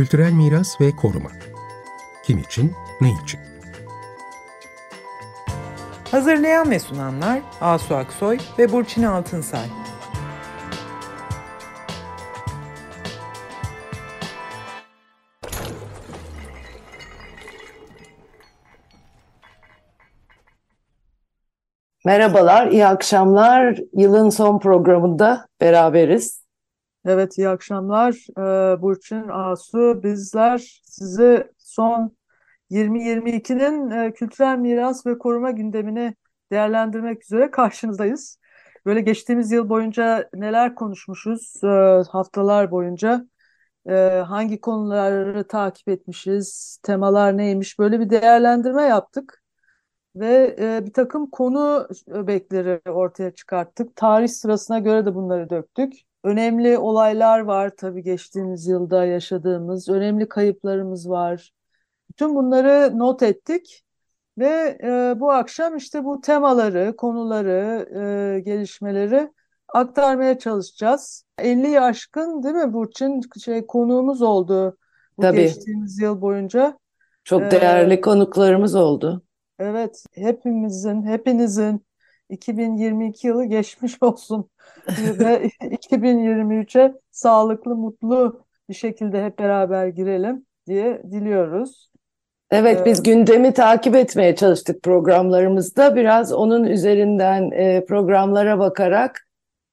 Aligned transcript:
Kültürel 0.00 0.32
miras 0.32 0.80
ve 0.80 0.96
koruma. 0.96 1.30
Kim 2.24 2.38
için, 2.38 2.72
ne 3.00 3.08
için? 3.24 3.40
Hazırlayan 6.10 6.70
ve 6.70 6.78
sunanlar 6.78 7.40
Asu 7.60 7.94
Aksoy 7.94 8.38
ve 8.58 8.72
Burçin 8.72 9.02
Altınsay. 9.02 9.66
Merhabalar, 22.04 22.66
iyi 22.66 22.86
akşamlar. 22.86 23.78
Yılın 23.92 24.30
son 24.30 24.58
programında 24.58 25.46
beraberiz. 25.60 26.49
Evet, 27.04 27.38
iyi 27.38 27.48
akşamlar. 27.48 28.26
Ee, 28.38 28.82
Burçin, 28.82 29.28
Asu, 29.28 30.00
bizler 30.02 30.80
sizi 30.84 31.52
son 31.58 32.16
2022'nin 32.70 33.90
e, 33.90 34.12
kültürel 34.12 34.58
miras 34.58 35.06
ve 35.06 35.18
koruma 35.18 35.50
gündemini 35.50 36.14
değerlendirmek 36.52 37.24
üzere 37.24 37.50
karşınızdayız. 37.50 38.38
Böyle 38.86 39.00
geçtiğimiz 39.00 39.52
yıl 39.52 39.68
boyunca 39.68 40.28
neler 40.34 40.74
konuşmuşuz, 40.74 41.64
e, 41.64 41.66
haftalar 42.10 42.70
boyunca 42.70 43.26
e, 43.88 43.94
hangi 44.28 44.60
konuları 44.60 45.44
takip 45.48 45.88
etmişiz, 45.88 46.78
temalar 46.82 47.36
neymiş 47.36 47.78
böyle 47.78 48.00
bir 48.00 48.10
değerlendirme 48.10 48.82
yaptık. 48.82 49.42
Ve 50.16 50.56
e, 50.60 50.86
bir 50.86 50.92
takım 50.92 51.30
konu 51.30 51.88
öbekleri 52.06 52.90
ortaya 52.90 53.30
çıkarttık. 53.34 53.96
Tarih 53.96 54.28
sırasına 54.28 54.78
göre 54.78 55.06
de 55.06 55.14
bunları 55.14 55.50
döktük. 55.50 55.92
Önemli 56.24 56.78
olaylar 56.78 57.40
var 57.40 57.70
tabii 57.76 58.02
geçtiğimiz 58.02 58.66
yılda 58.66 59.04
yaşadığımız. 59.04 59.88
Önemli 59.88 60.28
kayıplarımız 60.28 61.10
var. 61.10 61.52
Bütün 62.10 62.34
bunları 62.34 62.98
not 62.98 63.22
ettik. 63.22 63.84
Ve 64.38 64.78
e, 64.82 65.20
bu 65.20 65.32
akşam 65.32 65.76
işte 65.76 66.04
bu 66.04 66.20
temaları, 66.20 66.96
konuları, 66.96 67.88
e, 68.36 68.40
gelişmeleri 68.40 69.32
aktarmaya 69.68 70.38
çalışacağız. 70.38 71.24
50 71.38 71.80
aşkın 71.80 72.42
değil 72.42 72.54
mi 72.54 72.72
Burçin 72.72 73.20
şey 73.44 73.66
konuğumuz 73.66 74.22
oldu 74.22 74.76
bu 75.16 75.22
Tabii. 75.22 75.36
geçtiğimiz 75.36 75.98
yıl 76.00 76.20
boyunca. 76.20 76.78
Çok 77.24 77.42
Ee, 77.42 77.50
değerli 77.50 78.00
konuklarımız 78.00 78.74
oldu. 78.74 79.22
Evet, 79.58 80.04
hepimizin, 80.12 81.02
hepinizin 81.02 81.86
2022 82.30 83.26
yılı 83.26 83.44
geçmiş 83.44 83.96
olsun 84.02 84.50
ve 84.98 85.50
2023'e 85.60 86.94
sağlıklı, 87.10 87.76
mutlu 87.76 88.44
bir 88.68 88.74
şekilde 88.74 89.24
hep 89.24 89.38
beraber 89.38 89.86
girelim 89.86 90.46
diye 90.66 91.02
diliyoruz. 91.10 91.90
Evet, 92.50 92.80
Ee, 92.80 92.84
biz 92.84 93.02
gündemi 93.02 93.52
takip 93.52 93.94
etmeye 93.94 94.36
çalıştık 94.36 94.82
programlarımızda. 94.82 95.96
Biraz 95.96 96.32
onun 96.32 96.64
üzerinden 96.64 97.50
e, 97.50 97.84
programlara 97.84 98.58
bakarak 98.58 99.26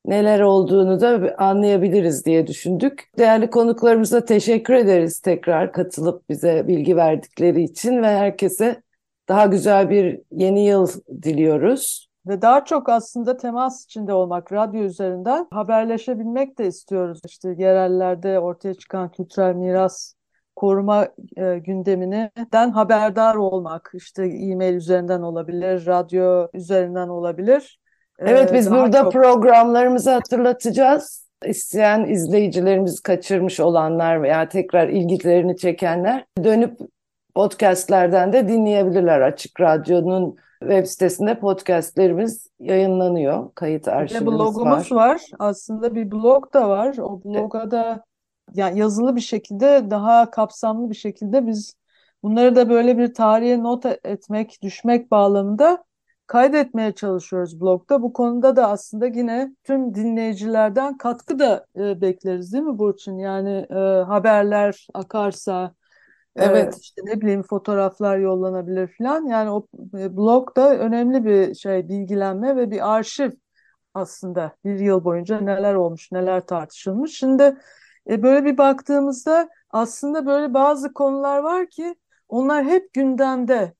neler 0.06 0.40
olduğunu 0.40 1.02
da 1.02 1.36
anlayabiliriz 1.38 2.26
diye 2.26 2.48
düşündük. 2.48 3.10
Değerli 3.18 3.50
konuklarımıza 3.50 4.26
teşekkür 4.26 4.74
ederiz 4.74 5.20
tekrar 5.20 5.72
katılıp 5.72 6.30
bize 6.30 6.68
bilgi 6.68 6.96
verdikleri 6.96 7.64
için 7.64 8.04
ve 8.04 8.08
herkese 8.08 8.82
daha 9.30 9.46
güzel 9.46 9.90
bir 9.90 10.22
yeni 10.32 10.66
yıl 10.66 10.88
diliyoruz. 11.24 12.07
Ve 12.28 12.42
daha 12.42 12.66
çok 12.66 12.90
aslında 12.90 13.38
temas 13.38 13.86
içinde 13.86 14.14
olmak, 14.14 14.54
radyo 14.54 14.82
üzerinden 14.82 15.48
haberleşebilmek 15.52 16.58
de 16.58 16.68
istiyoruz. 16.68 17.22
İşte 17.28 17.56
yerellerde 17.58 18.40
ortaya 18.40 18.74
çıkan 18.74 19.12
kültürel 19.12 19.56
miras 19.56 20.14
koruma 20.56 21.08
e, 21.38 21.58
gündeminden 21.60 22.72
haberdar 22.72 23.36
olmak. 23.36 23.92
İşte 23.94 24.24
e-mail 24.26 24.76
üzerinden 24.76 25.22
olabilir, 25.22 25.86
radyo 25.88 26.48
üzerinden 26.54 27.08
olabilir. 27.08 27.80
Ee, 28.20 28.26
Evet, 28.30 28.54
biz 28.54 28.72
daha 28.72 28.82
burada 28.82 29.02
çok- 29.02 29.14
programlarımızı 29.14 30.12
hatırlatacağız. 30.12 31.28
İsteyen 31.46 32.06
izleyicilerimiz 32.06 33.00
kaçırmış 33.00 33.60
olanlar 33.60 34.22
veya 34.24 34.50
tekrar 34.50 34.88
ilgilerini 34.88 35.58
çekenler 35.58 36.26
dönüp 36.44 36.78
podcastlerden 37.38 38.34
de 38.34 38.48
dinleyebilirler. 38.48 39.22
Açık 39.22 39.62
Radyo'nun 39.62 40.36
web 40.60 40.86
sitesinde 40.86 41.40
podcastlerimiz 41.40 42.48
yayınlanıyor. 42.60 43.54
Kayıt 43.56 43.88
Bir 43.88 43.92
arşivimiz 43.92 44.28
blogumuz 44.28 44.92
var. 44.92 45.10
var. 45.10 45.22
Aslında 45.40 45.96
bir 45.96 46.12
blog 46.12 46.54
da 46.54 46.70
var. 46.70 46.98
O 46.98 47.24
bloga 47.24 47.72
da 47.72 48.04
yani 48.54 48.80
yazılı 48.80 49.16
bir 49.16 49.22
şekilde 49.22 49.90
daha 49.90 50.32
kapsamlı 50.32 50.90
bir 50.90 50.96
şekilde 50.96 51.48
biz 51.48 51.76
bunları 52.24 52.56
da 52.56 52.70
böyle 52.70 52.98
bir 52.98 53.14
tarihe 53.14 53.64
not 53.64 53.86
etmek, 53.86 54.60
düşmek 54.62 55.12
bağlamında 55.12 55.84
kaydetmeye 56.28 56.92
çalışıyoruz 56.92 57.62
blogda. 57.62 58.02
Bu 58.02 58.14
konuda 58.14 58.56
da 58.56 58.70
aslında 58.70 59.08
yine 59.08 59.56
tüm 59.64 59.96
dinleyicilerden 59.96 60.98
katkı 60.98 61.40
da 61.40 61.66
e, 61.76 62.02
bekleriz 62.02 62.54
değil 62.54 62.64
mi 62.64 62.80
Burçin? 62.80 63.18
Yani 63.18 63.68
e, 63.70 64.04
haberler 64.04 64.88
akarsa 64.94 65.74
Evet. 66.38 66.78
işte 66.82 67.02
ne 67.06 67.22
bileyim 67.22 67.44
fotoğraflar 67.44 68.18
yollanabilir 68.18 68.96
falan. 68.98 69.26
Yani 69.26 69.50
o 69.52 69.68
e, 69.98 70.18
blog 70.18 70.56
da 70.56 70.78
önemli 70.78 71.26
bir 71.26 71.56
şey 71.56 71.90
bilgilenme 71.90 72.56
ve 72.56 72.72
bir 72.72 72.96
arşiv 72.96 73.32
aslında 73.94 74.52
bir 74.66 74.80
yıl 74.80 75.04
boyunca 75.04 75.40
neler 75.40 75.74
olmuş, 75.74 76.12
neler 76.12 76.46
tartışılmış. 76.46 77.18
Şimdi 77.18 77.58
e, 78.10 78.24
böyle 78.24 78.46
bir 78.46 78.58
baktığımızda 78.58 79.50
aslında 79.70 80.26
böyle 80.26 80.54
bazı 80.54 80.94
konular 80.94 81.40
var 81.40 81.70
ki 81.70 81.96
onlar 82.30 82.66
hep 82.66 82.94
gündemde. 82.94 83.74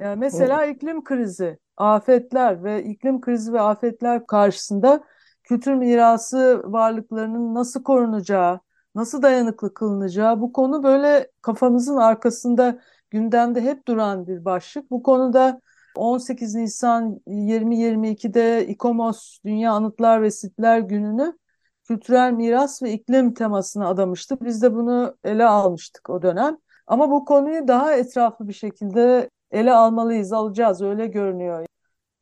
Yani 0.00 0.18
mesela 0.18 0.66
iklim 0.66 1.04
krizi, 1.04 1.58
afetler 1.76 2.64
ve 2.64 2.84
iklim 2.84 3.20
krizi 3.20 3.52
ve 3.52 3.60
afetler 3.60 4.26
karşısında 4.26 5.04
kültür 5.44 5.74
mirası 5.74 6.62
varlıklarının 6.64 7.54
nasıl 7.54 7.82
korunacağı, 7.82 8.60
nasıl 8.96 9.22
dayanıklı 9.22 9.74
kılınacağı 9.74 10.40
bu 10.40 10.52
konu 10.52 10.82
böyle 10.82 11.30
kafamızın 11.42 11.96
arkasında 11.96 12.78
gündemde 13.10 13.60
hep 13.60 13.88
duran 13.88 14.26
bir 14.26 14.44
başlık. 14.44 14.90
Bu 14.90 15.02
konuda 15.02 15.60
18 15.96 16.54
Nisan 16.54 17.20
2022'de 17.26 18.66
İKOMOS 18.66 19.38
Dünya 19.44 19.72
Anıtlar 19.72 20.22
ve 20.22 20.30
Sitler 20.30 20.78
Günü'nü 20.78 21.38
kültürel 21.84 22.32
miras 22.32 22.82
ve 22.82 22.92
iklim 22.92 23.34
temasına 23.34 23.88
adamıştı. 23.88 24.38
Biz 24.40 24.62
de 24.62 24.74
bunu 24.74 25.16
ele 25.24 25.44
almıştık 25.44 26.10
o 26.10 26.22
dönem. 26.22 26.56
Ama 26.86 27.10
bu 27.10 27.24
konuyu 27.24 27.68
daha 27.68 27.94
etraflı 27.94 28.48
bir 28.48 28.52
şekilde 28.52 29.30
ele 29.50 29.72
almalıyız, 29.72 30.32
alacağız 30.32 30.82
öyle 30.82 31.06
görünüyor. 31.06 31.66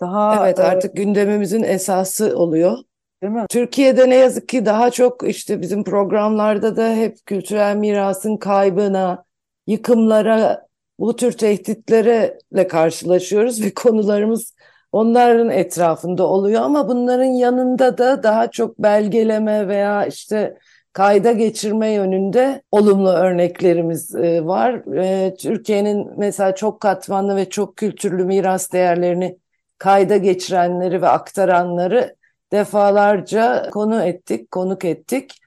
Daha 0.00 0.44
Evet, 0.46 0.58
e, 0.58 0.62
artık 0.62 0.96
gündemimizin 0.96 1.62
esası 1.62 2.38
oluyor. 2.38 2.78
Değil 3.24 3.34
mi? 3.34 3.46
Türkiye'de 3.50 4.10
ne 4.10 4.14
yazık 4.14 4.48
ki 4.48 4.66
daha 4.66 4.90
çok 4.90 5.28
işte 5.28 5.60
bizim 5.60 5.84
programlarda 5.84 6.76
da 6.76 6.94
hep 6.94 7.26
kültürel 7.26 7.76
mirasın 7.76 8.36
kaybına, 8.36 9.24
yıkımlara, 9.66 10.66
bu 10.98 11.16
tür 11.16 11.32
tehditlerle 11.32 12.68
karşılaşıyoruz 12.68 13.64
ve 13.64 13.74
konularımız 13.74 14.54
onların 14.92 15.50
etrafında 15.50 16.26
oluyor 16.26 16.62
ama 16.62 16.88
bunların 16.88 17.24
yanında 17.24 17.98
da 17.98 18.22
daha 18.22 18.50
çok 18.50 18.78
belgeleme 18.78 19.68
veya 19.68 20.06
işte 20.06 20.58
kayda 20.92 21.32
geçirme 21.32 21.90
yönünde 21.90 22.62
olumlu 22.72 23.10
örneklerimiz 23.10 24.14
e, 24.14 24.44
var. 24.44 24.96
E, 24.96 25.34
Türkiye'nin 25.36 26.10
mesela 26.16 26.54
çok 26.54 26.80
katmanlı 26.80 27.36
ve 27.36 27.50
çok 27.50 27.76
kültürlü 27.76 28.24
miras 28.24 28.72
değerlerini 28.72 29.38
kayda 29.78 30.16
geçirenleri 30.16 31.02
ve 31.02 31.08
aktaranları 31.08 32.16
defalarca 32.54 33.70
konu 33.72 34.02
ettik, 34.02 34.50
konuk 34.50 34.84
ettik. 34.84 35.38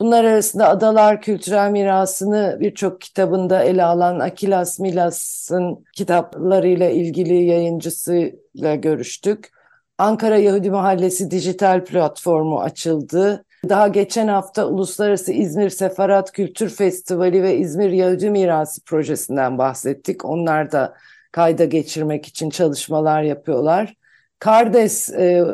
Bunlar 0.00 0.24
arasında 0.24 0.68
Adalar 0.68 1.22
Kültürel 1.22 1.70
Mirası'nı 1.70 2.56
birçok 2.60 3.00
kitabında 3.00 3.62
ele 3.62 3.84
alan 3.84 4.20
Akilas 4.20 4.78
Milas'ın 4.78 5.84
kitaplarıyla 5.94 6.90
ilgili 6.90 7.44
yayıncısıyla 7.44 8.74
görüştük. 8.74 9.50
Ankara 9.98 10.36
Yahudi 10.36 10.70
Mahallesi 10.70 11.30
dijital 11.30 11.84
platformu 11.84 12.60
açıldı. 12.60 13.44
Daha 13.68 13.88
geçen 13.88 14.28
hafta 14.28 14.66
Uluslararası 14.66 15.32
İzmir 15.32 15.70
Sefarat 15.70 16.32
Kültür 16.32 16.68
Festivali 16.68 17.42
ve 17.42 17.56
İzmir 17.56 17.90
Yahudi 17.90 18.30
Mirası 18.30 18.84
projesinden 18.84 19.58
bahsettik. 19.58 20.24
Onlar 20.24 20.72
da 20.72 20.94
kayda 21.32 21.64
geçirmek 21.64 22.26
için 22.26 22.50
çalışmalar 22.50 23.22
yapıyorlar. 23.22 23.94
Kardes 24.38 25.10
e, 25.10 25.44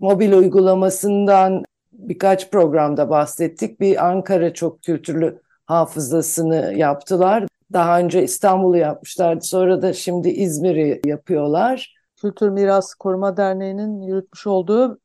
mobil 0.00 0.32
uygulamasından 0.32 1.64
birkaç 1.92 2.50
programda 2.50 3.10
bahsettik. 3.10 3.80
Bir 3.80 4.06
Ankara 4.06 4.54
çok 4.54 4.82
kültürlü 4.82 5.40
hafızasını 5.66 6.74
yaptılar. 6.76 7.44
Daha 7.72 7.98
önce 7.98 8.22
İstanbul'u 8.22 8.76
yapmışlardı. 8.76 9.44
Sonra 9.44 9.82
da 9.82 9.92
şimdi 9.92 10.28
İzmir'i 10.28 11.00
yapıyorlar. 11.04 11.94
Kültür 12.16 12.48
Miras 12.48 12.94
Koruma 12.94 13.36
Derneği'nin 13.36 14.02
yürütmüş 14.02 14.46
olduğu 14.46 14.98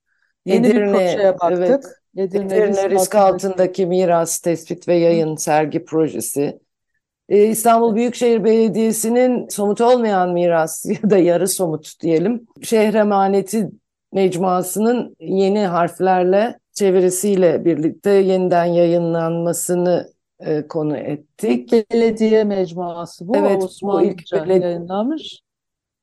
yeni 0.45 0.63
bir 0.63 0.69
Edirne, 0.75 0.91
projeye 0.91 1.39
baktık. 1.39 1.59
evet. 1.59 1.85
Edirne 2.17 2.55
Edirne 2.57 2.89
risk 2.89 3.15
altındaki- 3.15 3.85
miras 3.85 4.39
tespit 4.39 4.87
ve 4.87 4.95
yayın 4.95 5.35
sergi 5.35 5.85
projesi. 5.85 6.59
e, 7.29 7.43
İstanbul 7.45 7.95
Büyükşehir 7.95 8.43
Belediyesi'nin 8.43 9.47
somut 9.47 9.81
olmayan 9.81 10.33
miras 10.33 10.85
ya 11.03 11.09
da 11.09 11.17
yarı 11.17 11.47
somut 11.47 12.01
diyelim 12.01 12.47
şehre 12.61 12.97
emaneti 12.97 13.69
mecmuasının 14.13 15.15
yeni 15.19 15.59
harflerle 15.65 16.59
çevirisiyle 16.73 17.65
birlikte 17.65 18.09
yeniden 18.11 18.65
yayınlanmasını 18.65 20.09
e, 20.39 20.67
konu 20.67 20.97
ettik. 20.97 21.71
Belediye 21.91 22.43
mecmuası 22.43 23.27
bu. 23.27 23.35
Evet, 23.37 23.61
bu 23.61 23.65
Osmanlıca 23.65 24.11
ilk 24.11 24.31
belediye- 24.33 24.59
yayınlanmış. 24.59 25.41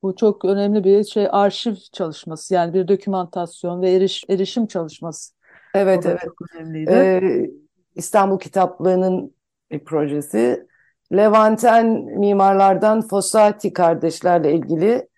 Bu 0.03 0.17
çok 0.17 0.45
önemli 0.45 0.85
bir 0.85 1.05
şey 1.05 1.29
arşiv 1.31 1.75
çalışması 1.93 2.55
yani 2.55 2.75
bir 2.75 2.89
dokümantasyon 2.89 3.83
ve 3.83 3.93
eriş, 3.93 4.25
erişim 4.29 4.67
çalışması. 4.67 5.35
O 5.75 5.79
Evet 5.79 6.05
da 6.05 6.11
evet. 6.11 6.21
çok 6.25 6.35
önemliydi. 6.55 6.91
Ee, 6.91 7.51
İstanbul 7.95 8.39
Kitaplığı'nın 8.39 9.35
bir 9.71 9.85
projesi. 9.85 10.67
Levanten 11.13 11.87
mimarlardan 12.19 13.09
Fossati 13.09 13.73
kardeşlerle 13.73 14.53
ilgili 14.53 15.09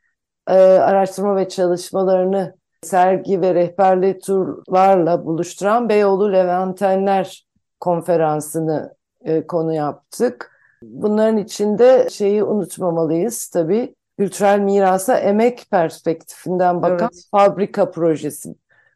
e, 0.48 0.54
araştırma 0.54 1.36
ve 1.36 1.48
çalışmalarını 1.48 2.57
sergi 2.82 3.40
ve 3.40 3.54
rehberli 3.54 4.18
turlarla 4.18 5.24
buluşturan 5.24 5.88
Beyoğlu 5.88 6.32
Levantenler 6.32 7.46
konferansını 7.80 8.94
e, 9.24 9.46
konu 9.46 9.74
yaptık. 9.74 10.52
Bunların 10.82 11.36
içinde 11.36 12.08
şeyi 12.10 12.44
unutmamalıyız 12.44 13.48
tabii. 13.48 13.94
Kültürel 14.18 14.58
mirasa 14.60 15.18
emek 15.18 15.66
perspektifinden 15.70 16.82
bakan 16.82 17.10
Evet. 17.12 17.24
fabrika 17.30 17.90
projesi. 17.90 18.54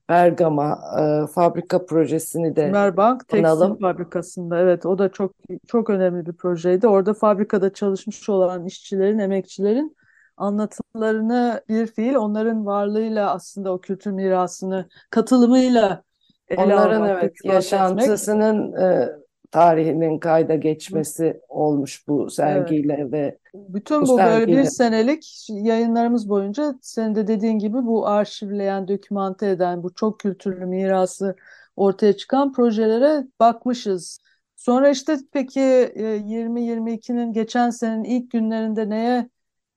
Bergama 0.08 0.78
e, 1.00 1.26
fabrika 1.26 1.86
projesini 1.86 2.56
de 2.56 2.70
Merbank 2.70 3.28
Tekstil 3.28 3.52
analım. 3.52 3.78
Fabrikası'nda 3.78 4.58
evet 4.58 4.86
o 4.86 4.98
da 4.98 5.08
çok 5.08 5.32
çok 5.66 5.90
önemli 5.90 6.26
bir 6.26 6.32
projeydi. 6.32 6.88
Orada 6.88 7.14
fabrikada 7.14 7.72
çalışmış 7.72 8.28
olan 8.28 8.66
işçilerin, 8.66 9.18
emekçilerin 9.18 9.96
anlatımlarını 10.36 11.62
bir 11.68 11.86
fiil 11.86 12.14
onların 12.14 12.66
varlığıyla 12.66 13.34
aslında 13.34 13.72
o 13.72 13.80
kültür 13.80 14.10
mirasını 14.10 14.88
katılımıyla 15.10 16.02
ele 16.48 16.60
onların 16.60 17.00
almak, 17.00 17.22
evet 17.22 17.34
yaşantısının 17.44 18.72
e, 18.72 19.08
tarihinin 19.50 20.18
kayda 20.18 20.54
geçmesi 20.54 21.40
olmuş 21.48 22.08
bu 22.08 22.30
sergiyle 22.30 23.12
ve 23.12 23.38
Bütün 23.54 24.02
Bu 24.02 24.06
bu 24.08 24.18
böyle 24.18 24.46
bir 24.46 24.64
senelik 24.64 25.46
yayınlarımız 25.48 26.28
boyunca 26.28 26.74
senin 26.82 27.14
de 27.14 27.26
dediğin 27.26 27.58
gibi 27.58 27.86
bu 27.86 28.06
arşivleyen, 28.06 28.88
dokümante 28.88 29.50
eden, 29.50 29.82
bu 29.82 29.94
çok 29.94 30.20
kültürlü 30.20 30.66
mirası 30.66 31.36
ortaya 31.76 32.16
çıkan 32.16 32.52
projelere 32.52 33.26
bakmışız. 33.40 34.18
Sonra 34.56 34.90
işte 34.90 35.16
peki 35.32 35.60
e, 35.60 36.16
2022'nin 36.16 37.32
geçen 37.32 37.70
senenin 37.70 38.04
ilk 38.04 38.30
günlerinde 38.30 38.88
neye 38.90 39.28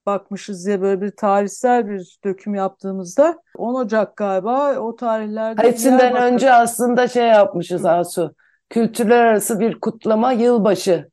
bakmışız 0.06 0.66
diye 0.66 0.82
böyle 0.82 1.02
bir 1.02 1.12
tarihsel 1.12 1.90
bir 1.90 2.18
döküm 2.26 2.56
yaptığımızda 2.56 3.38
10 3.58 3.74
Ocak 3.76 4.18
galiba 4.18 4.76
o 4.80 4.96
tarihlerde 4.96 5.62
hepsinden 5.64 6.16
önce 6.16 6.54
aslında 6.54 7.08
şey 7.08 7.28
yapmışız 7.28 7.86
Asu. 7.86 8.36
Kültürler 8.70 9.26
arası 9.26 9.60
bir 9.60 9.80
kutlama 9.80 10.32
yılbaşı 10.32 11.10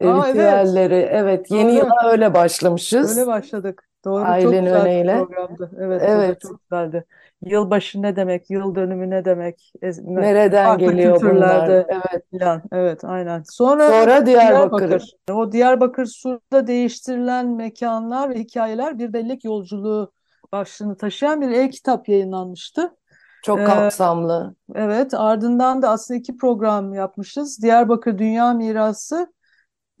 e, 0.00 0.08
Aa, 0.08 0.16
evet. 0.26 0.28
ritüelleri. 0.34 1.08
Evet, 1.10 1.50
yeni 1.50 1.68
Doğru. 1.72 1.78
yıla 1.78 2.10
öyle 2.10 2.34
başlamışız. 2.34 3.18
Öyle 3.18 3.26
başladık. 3.26 3.88
Doğru, 4.04 4.22
çok 4.22 4.30
Ailenin 4.32 4.64
güzel 4.64 4.80
bir 4.80 4.80
öneyle. 4.90 5.18
programdı. 5.18 5.70
Evet, 5.80 6.02
Evet. 6.06 6.40
çok 6.40 6.60
güzeldi. 6.60 7.04
Yılbaşı 7.46 8.02
ne 8.02 8.16
demek, 8.16 8.50
yıl 8.50 8.74
dönümü 8.74 9.10
ne 9.10 9.24
demek, 9.24 9.72
ne- 9.82 10.22
Nereden 10.22 10.66
farklı 10.66 10.86
geliyor 10.86 11.20
kültürlerde 11.20 11.86
bunlar? 11.88 12.02
Evet. 12.12 12.24
filan. 12.30 12.62
Evet, 12.72 13.04
aynen. 13.04 13.42
Sonra 13.50 13.90
Sonra 13.90 14.26
Diyarbakır. 14.26 14.88
Diyarbakır. 14.88 15.14
O 15.32 15.52
Diyarbakır 15.52 16.06
Sur'da 16.06 16.66
değiştirilen 16.66 17.48
mekanlar 17.48 18.30
ve 18.30 18.34
hikayeler 18.34 18.98
bir 18.98 19.12
bellek 19.12 19.44
yolculuğu 19.44 20.12
başlığını 20.52 20.96
taşıyan 20.96 21.40
bir 21.40 21.50
e-kitap 21.50 22.08
yayınlanmıştı. 22.08 22.96
Çok 23.42 23.58
Ee, 23.60 23.64
kapsamlı. 23.64 24.54
Evet, 24.74 25.14
ardından 25.14 25.82
da 25.82 25.88
aslında 25.90 26.18
iki 26.20 26.36
program 26.36 26.94
yapmışız. 26.94 27.62
Diyarbakır 27.62 28.18
Dünya 28.18 28.52
Mirası, 28.52 29.32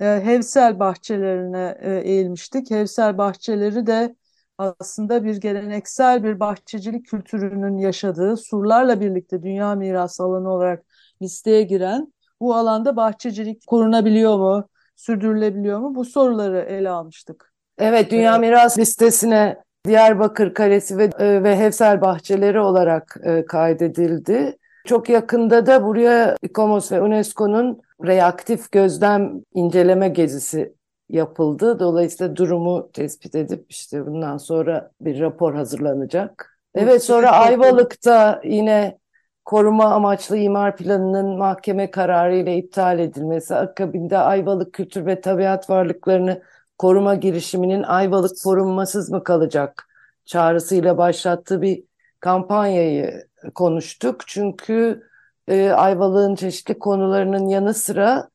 e, 0.00 0.04
Hevsel 0.04 0.78
bahçelerine 0.78 1.78
e, 1.80 1.96
eğilmiştik. 1.96 2.70
Hevsel 2.70 3.18
bahçeleri 3.18 3.86
de 3.86 4.16
aslında 4.58 5.24
bir 5.24 5.36
geleneksel 5.36 6.24
bir 6.24 6.40
bahçecilik 6.40 7.06
kültürünün 7.06 7.78
yaşadığı, 7.78 8.36
surlarla 8.36 9.00
birlikte 9.00 9.42
Dünya 9.42 9.74
Mirası 9.74 10.22
alanı 10.22 10.50
olarak 10.50 10.84
listeye 11.22 11.62
giren 11.62 12.12
bu 12.40 12.54
alanda 12.54 12.96
bahçecilik 12.96 13.66
korunabiliyor 13.66 14.38
mu, 14.38 14.68
sürdürülebiliyor 14.96 15.78
mu? 15.78 15.94
Bu 15.94 16.04
soruları 16.04 16.60
ele 16.60 16.90
almıştık. 16.90 17.52
Evet, 17.78 18.10
Dünya 18.10 18.30
Evet. 18.30 18.40
Miras 18.40 18.78
listesine 18.78 19.56
Diyarbakır 19.86 20.54
Kalesi 20.54 20.98
ve, 20.98 21.10
e, 21.18 21.42
ve 21.42 21.56
Hevsel 21.56 22.00
Bahçeleri 22.00 22.60
olarak 22.60 23.16
e, 23.24 23.46
kaydedildi. 23.46 24.56
Çok 24.86 25.08
yakında 25.08 25.66
da 25.66 25.84
buraya 25.84 26.36
İKOMOS 26.42 26.92
ve 26.92 27.00
UNESCO'nun 27.00 27.80
reaktif 28.04 28.72
gözlem 28.72 29.32
inceleme 29.54 30.08
gezisi 30.08 30.74
yapıldı. 31.14 31.78
Dolayısıyla 31.78 32.36
durumu 32.36 32.90
tespit 32.92 33.34
edip 33.34 33.66
işte 33.68 34.06
bundan 34.06 34.36
sonra 34.36 34.90
bir 35.00 35.20
rapor 35.20 35.54
hazırlanacak. 35.54 36.58
Evet, 36.74 37.04
sonra 37.04 37.30
Ayvalık'ta 37.30 38.40
yine 38.44 38.98
koruma 39.44 39.84
amaçlı 39.84 40.36
imar 40.36 40.76
planının 40.76 41.38
mahkeme 41.38 41.90
kararı 41.90 42.36
ile 42.36 42.56
iptal 42.56 42.98
edilmesi, 42.98 43.54
akabinde 43.54 44.18
Ayvalık 44.18 44.72
kültür 44.72 45.06
ve 45.06 45.20
tabiat 45.20 45.70
varlıklarını 45.70 46.42
koruma 46.78 47.14
girişiminin 47.14 47.82
Ayvalık 47.82 48.32
korunmasız 48.44 49.10
mı 49.10 49.24
kalacak 49.24 49.88
çağrısıyla 50.24 50.98
başlattığı 50.98 51.62
bir 51.62 51.84
kampanyayı 52.20 53.28
konuştuk. 53.54 54.20
Çünkü 54.26 55.02
e, 55.48 55.70
Ayvalık'ın 55.70 56.34
çeşitli 56.34 56.78
konularının 56.78 57.46
yanı 57.46 57.74
sıra 57.74 58.28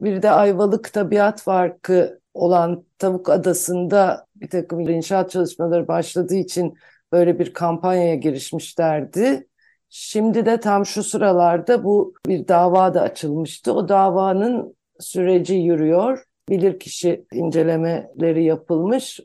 bir 0.00 0.22
de 0.22 0.30
Ayvalık 0.30 0.92
Tabiat 0.92 1.44
Parkı 1.44 2.20
olan 2.34 2.84
Tavuk 2.98 3.28
Adası'nda 3.28 4.26
bir 4.36 4.50
takım 4.50 4.80
inşaat 4.80 5.30
çalışmaları 5.30 5.88
başladığı 5.88 6.34
için 6.34 6.74
böyle 7.12 7.38
bir 7.38 7.52
kampanyaya 7.52 8.14
girişmişlerdi. 8.14 9.48
Şimdi 9.88 10.46
de 10.46 10.60
tam 10.60 10.86
şu 10.86 11.02
sıralarda 11.02 11.84
bu 11.84 12.14
bir 12.26 12.48
dava 12.48 12.94
da 12.94 13.00
açılmıştı. 13.02 13.72
O 13.72 13.88
davanın 13.88 14.76
süreci 15.00 15.54
yürüyor. 15.54 16.24
Bilirkişi 16.48 17.24
incelemeleri 17.32 18.44
yapılmış. 18.44 19.20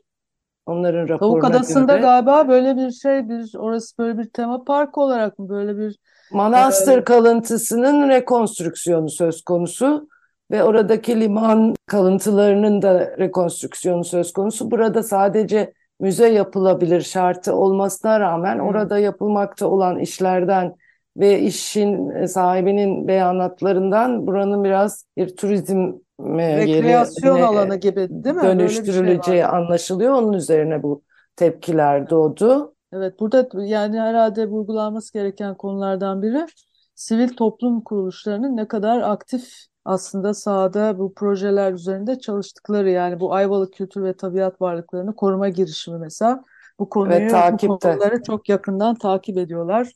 Onların 0.66 1.06
Tavuk 1.06 1.36
raporuna 1.36 1.46
Adası'nda 1.46 1.92
göre 1.92 2.02
galiba 2.02 2.48
böyle 2.48 2.76
bir 2.76 2.90
şey, 2.90 3.28
bir 3.28 3.58
orası 3.58 3.98
böyle 3.98 4.18
bir 4.18 4.30
tema 4.30 4.64
parkı 4.64 5.00
olarak 5.00 5.38
mı 5.38 5.48
böyle 5.48 5.78
bir 5.78 5.98
Manastır 6.32 7.04
kalıntısının 7.04 8.08
rekonstrüksiyonu 8.08 9.08
söz 9.08 9.42
konusu 9.42 10.08
ve 10.50 10.64
oradaki 10.64 11.20
liman 11.20 11.74
kalıntılarının 11.86 12.82
da 12.82 13.18
rekonstrüksiyonu 13.18 14.04
söz 14.04 14.32
konusu. 14.32 14.70
Burada 14.70 15.02
sadece 15.02 15.72
müze 16.00 16.28
yapılabilir 16.28 17.00
şartı 17.00 17.54
olmasına 17.54 18.20
rağmen 18.20 18.54
Hmm. 18.58 18.66
orada 18.66 18.98
yapılmakta 18.98 19.66
olan 19.66 19.98
işlerden 19.98 20.74
ve 21.16 21.40
işin 21.40 22.26
sahibinin 22.26 23.08
beyanatlarından 23.08 24.26
buranın 24.26 24.64
biraz 24.64 25.04
bir 25.16 25.36
turizm 25.36 25.92
e, 26.38 26.42
yeri 26.42 26.72
rekreasyon 26.74 27.36
ne- 27.36 27.44
alanı 27.44 27.76
gibi 27.76 28.08
değil 28.10 28.36
mi? 28.36 28.40
Şey 28.42 28.50
dönüştürüleceği 28.50 29.42
var. 29.44 29.48
anlaşılıyor. 29.54 30.14
Onun 30.14 30.32
üzerine 30.32 30.82
bu 30.82 31.02
tepkiler 31.36 32.10
doğdu. 32.10 32.74
Evet, 32.92 33.20
burada 33.20 33.48
yani 33.64 34.00
herhalde 34.00 34.46
vurgulanması 34.46 35.12
gereken 35.12 35.54
konulardan 35.54 36.22
biri 36.22 36.46
sivil 36.94 37.28
toplum 37.28 37.80
kuruluşlarının 37.80 38.56
ne 38.56 38.68
kadar 38.68 39.00
aktif 39.00 39.69
aslında 39.84 40.34
sahada 40.34 40.98
bu 40.98 41.14
projeler 41.14 41.72
üzerinde 41.72 42.18
çalıştıkları 42.18 42.90
yani 42.90 43.20
bu 43.20 43.34
Ayvalık 43.34 43.72
kültür 43.72 44.02
ve 44.02 44.16
tabiat 44.16 44.60
varlıklarını 44.60 45.16
koruma 45.16 45.48
girişimi 45.48 45.98
mesela 45.98 46.44
bu 46.78 46.88
konuyu 46.88 47.20
bu 47.20 47.28
takipte. 47.28 47.88
konuları 47.88 48.22
çok 48.22 48.48
yakından 48.48 48.94
takip 48.94 49.38
ediyorlar 49.38 49.88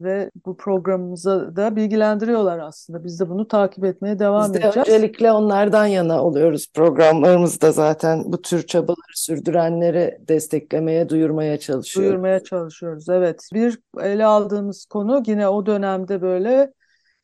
ve 0.00 0.30
bu 0.46 0.56
programımıza 0.56 1.56
da 1.56 1.76
bilgilendiriyorlar 1.76 2.58
aslında. 2.58 3.04
Biz 3.04 3.20
de 3.20 3.28
bunu 3.28 3.48
takip 3.48 3.84
etmeye 3.84 4.18
devam 4.18 4.54
Biz 4.54 4.54
de 4.54 4.58
edeceğiz. 4.58 4.88
öncelikle 4.88 5.32
onlardan 5.32 5.86
yana 5.86 6.24
oluyoruz 6.24 6.66
programlarımızda 6.74 7.72
zaten 7.72 8.22
bu 8.26 8.42
tür 8.42 8.66
çabaları 8.66 9.14
sürdürenleri 9.14 10.18
desteklemeye, 10.28 11.08
duyurmaya 11.08 11.58
çalışıyoruz. 11.60 12.10
duyurmaya 12.10 12.44
çalışıyoruz. 12.44 13.08
Evet. 13.08 13.48
Bir 13.54 13.78
ele 14.00 14.26
aldığımız 14.26 14.84
konu 14.84 15.22
yine 15.26 15.48
o 15.48 15.66
dönemde 15.66 16.22
böyle 16.22 16.72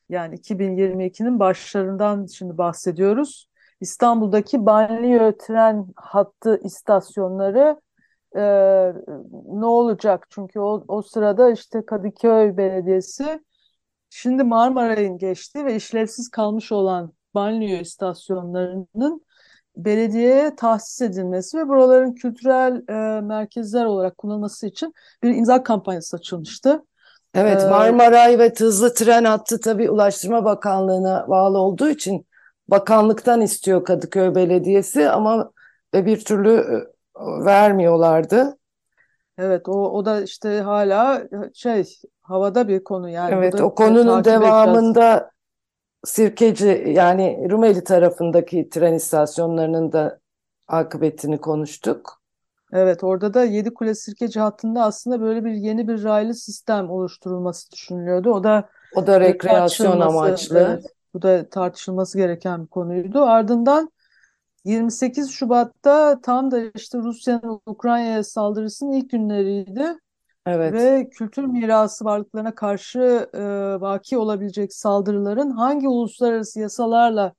yani 0.09 0.35
2022'nin 0.35 1.41
başlarından 1.41 2.27
şimdi 2.27 2.59
bahsediyoruz. 2.59 3.49
İstanbul'daki 3.81 4.67
banliyö 4.67 5.33
tren 5.39 5.87
hattı 5.97 6.61
istasyonları 6.65 7.81
e, 8.37 8.43
ne 9.61 9.67
olacak? 9.67 10.27
Çünkü 10.31 10.61
o, 10.61 10.85
o 10.89 11.03
sırada 11.03 11.51
işte 11.51 11.87
Kadıköy 11.87 12.57
Belediyesi 12.57 13.45
şimdi 14.11 14.45
Marmaray'ın 14.45 15.19
geçtiği 15.19 15.65
ve 15.65 15.77
işlevsiz 15.77 16.29
kalmış 16.29 16.73
olan 16.73 17.13
banliyö 17.35 17.81
istasyonlarının 17.81 19.27
belediyeye 19.77 20.57
tahsis 20.57 21.03
edilmesi 21.03 21.59
ve 21.59 21.69
buraların 21.69 22.15
kültürel 22.15 22.83
e, 22.89 23.21
merkezler 23.21 23.85
olarak 23.85 24.19
kullanılması 24.19 24.67
için 24.67 24.95
bir 25.23 25.35
imza 25.35 25.63
kampanyası 25.63 26.17
açılmıştı. 26.17 26.85
Evet, 27.37 27.63
Ee, 27.63 27.71
Marmaray 27.71 28.39
ve 28.39 28.53
hızlı 28.59 28.95
tren 28.95 29.25
hattı 29.25 29.61
tabii 29.61 29.91
Ulaştırma 29.91 30.45
Bakanlığı'na 30.45 31.27
bağlı 31.29 31.59
olduğu 31.59 31.89
için 31.89 32.27
bakanlıktan 32.69 33.41
istiyor 33.41 33.85
Kadıköy 33.85 34.35
Belediyesi 34.35 35.11
ama 35.11 35.51
bir 35.95 36.25
türlü 36.25 36.53
e, 36.53 37.45
vermiyorlardı. 37.45 38.57
Evet, 39.39 39.69
o, 39.69 39.73
o 39.73 40.05
da 40.05 40.23
işte 40.23 40.61
hala 40.61 41.23
şey 41.55 41.85
havada 42.23 42.69
bir 42.69 42.85
konu 42.85 43.09
yani. 43.09 43.35
Evet, 43.35 43.61
o 43.61 43.75
konunun 43.75 44.07
takip 44.07 44.27
edeceğiz. 44.27 44.43
devamında 44.43 45.31
Sirkeci 46.05 46.85
yani 46.87 47.49
Rumeli 47.51 47.85
tarafındaki 47.85 48.69
tren 48.69 48.95
istasyonlarının 48.95 49.93
da 49.93 50.19
akıbetini 50.69 51.39
konuştuk. 51.39 52.21
Evet, 52.73 53.05
orada 53.05 53.35
da 53.35 53.45
Yedikule 53.45 53.95
Sirkeci 53.95 54.41
hattında 54.41 54.83
aslında 54.83 55.21
böyle 55.21 55.45
bir 55.45 55.51
yeni 55.53 55.89
bir 55.89 56.05
raylı 56.05 56.35
sistem 56.35 56.91
oluşturulması 56.91 57.73
düşünülüyordu. 57.73 58.31
O 58.31 58.45
da 58.45 58.69
O 58.97 59.07
da 59.07 59.17
e, 59.17 59.21
rekreasyon 59.21 60.01
amaçlı. 60.01 60.59
evet, 60.59 60.87
bu 61.15 61.23
da 61.23 61.49
tartışılması 61.49 62.19
gereken 62.19 62.63
bir 62.63 62.69
konuydu. 62.69 63.23
Ardından 63.23 63.91
28 64.65 65.31
Şubat'ta 65.31 66.21
tam 66.21 66.51
da 66.51 66.61
işte 66.75 66.99
Rusya'nın 66.99 67.61
Ukrayna'ya 67.67 68.25
saldırısının 68.25 68.93
ilk 68.93 69.11
günleriydi. 69.11 69.99
Evet. 70.47 70.73
Ve 70.73 71.09
kültür 71.11 71.45
mirası 71.45 72.05
varlıklarına 72.05 72.55
karşı 72.55 73.29
e, 73.35 73.41
vaki 73.81 74.19
olabilecek 74.19 74.75
saldırıların 74.75 75.51
hangi 75.51 75.89
uluslararası 75.89 76.61
yasalarla 76.61 77.33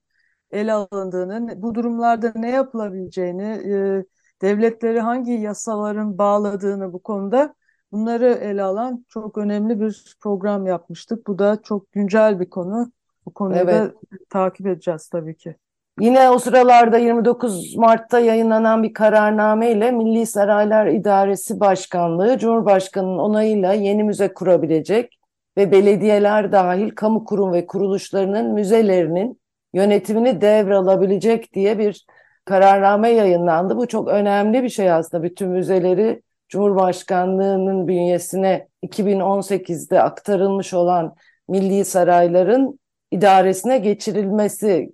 ele 0.50 0.72
alındığını, 0.72 1.62
bu 1.62 1.74
durumlarda 1.74 2.32
ne 2.36 2.50
yapılabileceğini, 2.50 3.42
e, 3.42 4.04
devletleri 4.42 5.00
hangi 5.00 5.32
yasaların 5.32 6.18
bağladığını 6.18 6.92
bu 6.92 6.98
konuda 6.98 7.54
bunları 7.92 8.26
ele 8.26 8.62
alan 8.62 9.04
çok 9.08 9.38
önemli 9.38 9.80
bir 9.80 10.16
program 10.20 10.66
yapmıştık. 10.66 11.26
Bu 11.26 11.38
da 11.38 11.58
çok 11.62 11.92
güncel 11.92 12.40
bir 12.40 12.50
konu. 12.50 12.92
Bu 13.26 13.34
konuyu 13.34 13.66
da 13.66 13.72
Evet. 13.72 13.92
takip 14.30 14.66
edeceğiz 14.66 15.08
tabii 15.08 15.36
ki. 15.36 15.56
Yine 16.00 16.30
o 16.30 16.38
sıralarda 16.38 16.98
29 16.98 17.76
Mart'ta 17.76 18.18
yayınlanan 18.18 18.82
bir 18.82 18.94
kararname 18.94 19.70
ile 19.70 19.90
Milli 19.90 20.26
Saraylar 20.26 20.86
İdaresi 20.86 21.60
Başkanlığı 21.60 22.38
Cumhurbaşkanı'nın 22.38 23.18
onayıyla 23.18 23.72
yeni 23.72 24.04
müze 24.04 24.34
kurabilecek 24.34 25.18
ve 25.56 25.72
belediyeler 25.72 26.52
dahil 26.52 26.90
kamu 26.90 27.24
kurum 27.24 27.52
ve 27.52 27.66
kuruluşlarının 27.66 28.54
müzelerinin 28.54 29.40
yönetimini 29.72 30.40
devralabilecek 30.40 31.54
diye 31.54 31.78
bir 31.78 32.06
kararname 32.48 33.10
yayınlandı. 33.10 33.76
Bu 33.76 33.88
çok 33.88 34.08
önemli 34.08 34.62
bir 34.62 34.68
şey 34.68 34.92
aslında. 34.92 35.22
Bütün 35.22 35.48
müzeleri 35.48 36.22
Cumhurbaşkanlığının 36.48 37.88
bünyesine 37.88 38.68
2018'de 38.82 40.02
aktarılmış 40.02 40.74
olan 40.74 41.14
milli 41.48 41.84
sarayların 41.84 42.80
idaresine 43.10 43.78
geçirilmesi 43.78 44.92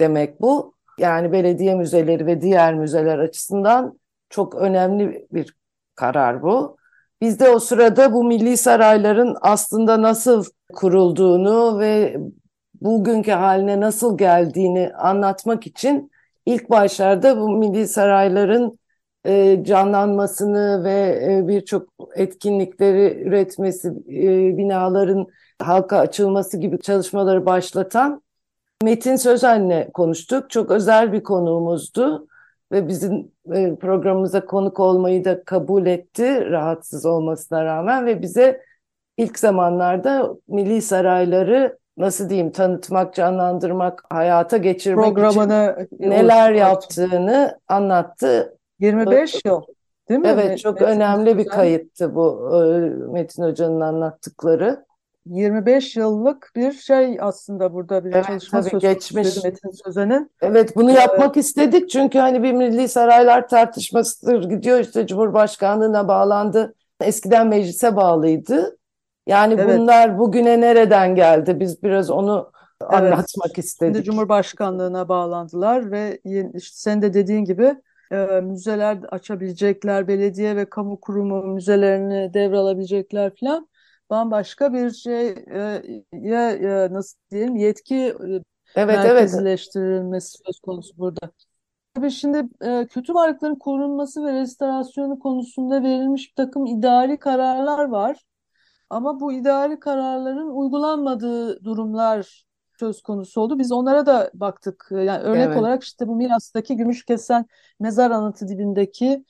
demek 0.00 0.40
bu. 0.40 0.74
Yani 0.98 1.32
belediye 1.32 1.74
müzeleri 1.74 2.26
ve 2.26 2.40
diğer 2.40 2.74
müzeler 2.74 3.18
açısından 3.18 3.98
çok 4.30 4.54
önemli 4.54 5.26
bir 5.32 5.54
karar 5.94 6.42
bu. 6.42 6.76
Biz 7.20 7.40
de 7.40 7.50
o 7.50 7.58
sırada 7.58 8.12
bu 8.12 8.24
milli 8.24 8.56
sarayların 8.56 9.36
aslında 9.40 10.02
nasıl 10.02 10.44
kurulduğunu 10.74 11.78
ve 11.78 12.16
bugünkü 12.80 13.30
haline 13.30 13.80
nasıl 13.80 14.18
geldiğini 14.18 14.92
anlatmak 14.94 15.66
için 15.66 16.10
ilk 16.46 16.70
başlarda 16.70 17.40
bu 17.40 17.48
milli 17.48 17.88
sarayların 17.88 18.78
e, 19.26 19.64
canlanmasını 19.64 20.84
ve 20.84 21.20
e, 21.24 21.48
birçok 21.48 21.88
etkinlikleri 22.14 23.22
üretmesi, 23.28 23.88
e, 24.08 24.56
binaların 24.56 25.26
halka 25.62 25.98
açılması 25.98 26.56
gibi 26.56 26.80
çalışmaları 26.80 27.46
başlatan 27.46 28.22
Metin 28.82 29.16
Sözen'le 29.16 29.90
konuştuk. 29.94 30.50
Çok 30.50 30.70
özel 30.70 31.12
bir 31.12 31.22
konuğumuzdu 31.22 32.26
ve 32.72 32.88
bizim 32.88 33.32
e, 33.54 33.76
programımıza 33.76 34.44
konuk 34.46 34.80
olmayı 34.80 35.24
da 35.24 35.44
kabul 35.44 35.86
etti 35.86 36.50
rahatsız 36.50 37.06
olmasına 37.06 37.64
rağmen 37.64 38.06
ve 38.06 38.22
bize 38.22 38.60
ilk 39.16 39.38
zamanlarda 39.38 40.34
milli 40.48 40.82
sarayları 40.82 41.78
nasıl 41.96 42.28
diyeyim 42.28 42.52
tanıtmak, 42.52 43.14
canlandırmak, 43.14 44.04
hayata 44.10 44.56
geçirmek 44.56 45.04
için 45.04 45.14
Programını 45.14 45.88
neler 45.98 46.50
oluşturmak 46.50 46.56
yaptığını 46.56 47.60
anlattı. 47.68 48.58
25 48.80 49.44
yıl 49.44 49.62
değil 50.08 50.20
mi? 50.20 50.28
Evet 50.28 50.58
çok 50.58 50.80
Metin 50.80 50.92
önemli 50.92 51.38
bir 51.38 51.44
Sözen? 51.44 51.56
kayıttı 51.56 52.14
bu 52.14 52.50
Metin 53.12 53.42
Hoca'nın 53.42 53.80
anlattıkları. 53.80 54.84
25 55.26 55.96
yıllık 55.96 56.50
bir 56.56 56.72
şey 56.72 57.18
aslında 57.20 57.74
burada 57.74 58.04
bir 58.04 58.12
Evet, 58.12 58.26
çalışma 58.26 58.60
tabii 58.60 58.70
söz 58.70 58.80
geçmiş. 58.80 59.44
Metin 59.44 59.70
Sözen'in. 59.84 60.30
Evet 60.42 60.76
bunu 60.76 60.90
yapmak 60.90 61.36
istedik 61.36 61.90
çünkü 61.90 62.18
hani 62.18 62.42
bir 62.42 62.52
milli 62.52 62.88
saraylar 62.88 63.48
tartışmasıdır 63.48 64.48
gidiyor 64.48 64.80
işte 64.80 65.06
Cumhurbaşkanlığına 65.06 66.08
bağlandı. 66.08 66.74
Eskiden 67.00 67.46
meclise 67.46 67.96
bağlıydı. 67.96 68.76
Yani 69.26 69.54
Evet. 69.58 69.78
bunlar 69.78 70.18
bugüne 70.18 70.60
nereden 70.60 71.14
geldi? 71.14 71.60
Biz 71.60 71.82
biraz 71.82 72.10
onu 72.10 72.52
anlatmak 72.80 73.26
Şimdi 73.54 73.60
istedik. 73.60 74.04
Cumhurbaşkanlığına 74.04 75.08
bağlandılar 75.08 75.90
ve 75.90 76.20
işte 76.54 76.76
sen 76.76 77.02
de 77.02 77.14
dediğin 77.14 77.44
gibi 77.44 77.76
e, 78.12 78.40
müzeler 78.40 78.98
açabilecekler, 79.10 80.08
belediye 80.08 80.56
ve 80.56 80.70
kamu 80.70 81.00
kurumu 81.00 81.42
müzelerini 81.42 82.34
devralabilecekler 82.34 83.32
falan. 83.40 83.68
Bambaşka 84.10 84.72
bir 84.72 84.90
şey 84.90 85.28
e, 85.28 85.82
ya, 86.12 86.50
ya 86.50 86.92
nasıl 86.92 87.18
diyelim 87.30 87.56
yetki 87.56 87.94
e, 87.96 88.42
Evet 88.76 88.98
evet. 89.04 89.04
merkezileştirilmesi 89.04 90.38
söz 90.46 90.60
konusu 90.60 90.98
burada. 90.98 91.30
Tabii 91.94 92.10
şimdi 92.10 92.48
e, 92.62 92.86
kötü 92.86 93.14
varlıkların 93.14 93.54
korunması 93.54 94.24
ve 94.24 94.32
restorasyonu 94.32 95.18
konusunda 95.18 95.82
verilmiş 95.82 96.30
bir 96.30 96.44
takım 96.44 96.66
idari 96.66 97.18
kararlar 97.18 97.84
var. 97.88 98.24
Ama 98.90 99.20
bu 99.20 99.32
idari 99.32 99.80
kararların 99.80 100.50
uygulanmadığı 100.50 101.64
durumlar 101.64 102.44
söz 102.80 103.02
konusu 103.02 103.40
oldu. 103.40 103.58
Biz 103.58 103.72
onlara 103.72 104.06
da 104.06 104.30
baktık. 104.34 104.86
Yani 104.90 105.22
örnek 105.22 105.46
Evet. 105.46 105.56
olarak 105.56 105.84
işte 105.84 106.08
bu 106.08 106.16
Milas'taki 106.16 106.76
Gümüşkesen 106.76 107.46
mezar 107.80 108.10
anıtı 108.10 108.48
dibindeki 108.48 109.24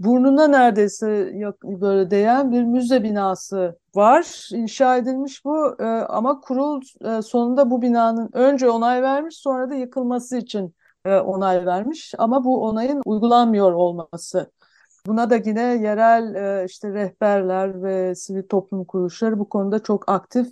burnuna 0.00 0.46
neredeyse 0.46 1.10
yak- 1.34 1.62
böyle 1.64 2.10
değen 2.10 2.52
bir 2.52 2.62
müze 2.64 3.02
binası 3.02 3.78
var. 3.94 4.48
İnşa 4.52 4.96
edilmiş 4.96 5.44
bu 5.44 5.76
e, 5.78 5.84
ama 5.86 6.40
kurul 6.40 6.82
e, 7.04 7.22
sonunda 7.22 7.70
bu 7.70 7.82
binanın 7.82 8.30
önce 8.32 8.70
onay 8.70 9.02
vermiş 9.02 9.36
sonra 9.36 9.70
da 9.70 9.74
yıkılması 9.74 10.36
için 10.36 10.74
e, 11.04 11.16
onay 11.16 11.66
vermiş. 11.66 12.14
Ama 12.18 12.44
bu 12.44 12.64
onayın 12.64 13.02
uygulanmıyor 13.04 13.72
olması. 13.72 14.50
Buna 15.06 15.30
da 15.30 15.36
yine 15.36 15.60
yerel 15.60 16.34
e, 16.34 16.64
işte 16.64 16.92
rehberler 16.92 17.82
ve 17.82 18.14
sivil 18.14 18.42
toplum 18.48 18.84
kuruluşları 18.84 19.38
bu 19.38 19.48
konuda 19.48 19.82
çok 19.82 20.08
aktif 20.08 20.46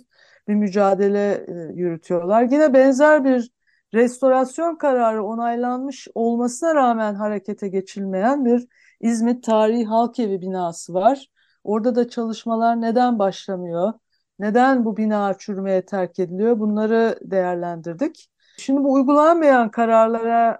bir 0.47 0.55
mücadele 0.55 1.45
e, 1.47 1.73
yürütüyorlar. 1.73 2.43
Yine 2.43 2.73
benzer 2.73 3.25
bir 3.25 3.51
restorasyon 3.93 4.75
kararı 4.75 5.23
onaylanmış 5.23 6.07
olmasına 6.15 6.75
rağmen 6.75 7.15
harekete 7.15 7.67
geçilmeyen 7.67 8.45
bir 8.45 8.67
İzmit 9.01 9.43
Tarihi 9.43 9.85
Halk 9.85 10.19
Evi 10.19 10.41
binası 10.41 10.93
var. 10.93 11.27
Orada 11.63 11.95
da 11.95 12.09
çalışmalar 12.09 12.81
neden 12.81 13.19
başlamıyor? 13.19 13.93
Neden 14.39 14.85
bu 14.85 14.97
bina 14.97 15.33
çürümeye 15.37 15.85
terk 15.85 16.19
ediliyor? 16.19 16.59
Bunları 16.59 17.19
değerlendirdik. 17.21 18.29
Şimdi 18.57 18.83
bu 18.83 18.93
uygulanmayan 18.93 19.71
kararlara 19.71 20.59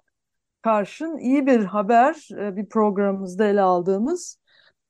karşın 0.64 1.18
iyi 1.18 1.46
bir 1.46 1.64
haber 1.66 2.28
e, 2.40 2.56
bir 2.56 2.66
programımızda 2.70 3.46
ele 3.46 3.62
aldığımız 3.62 4.40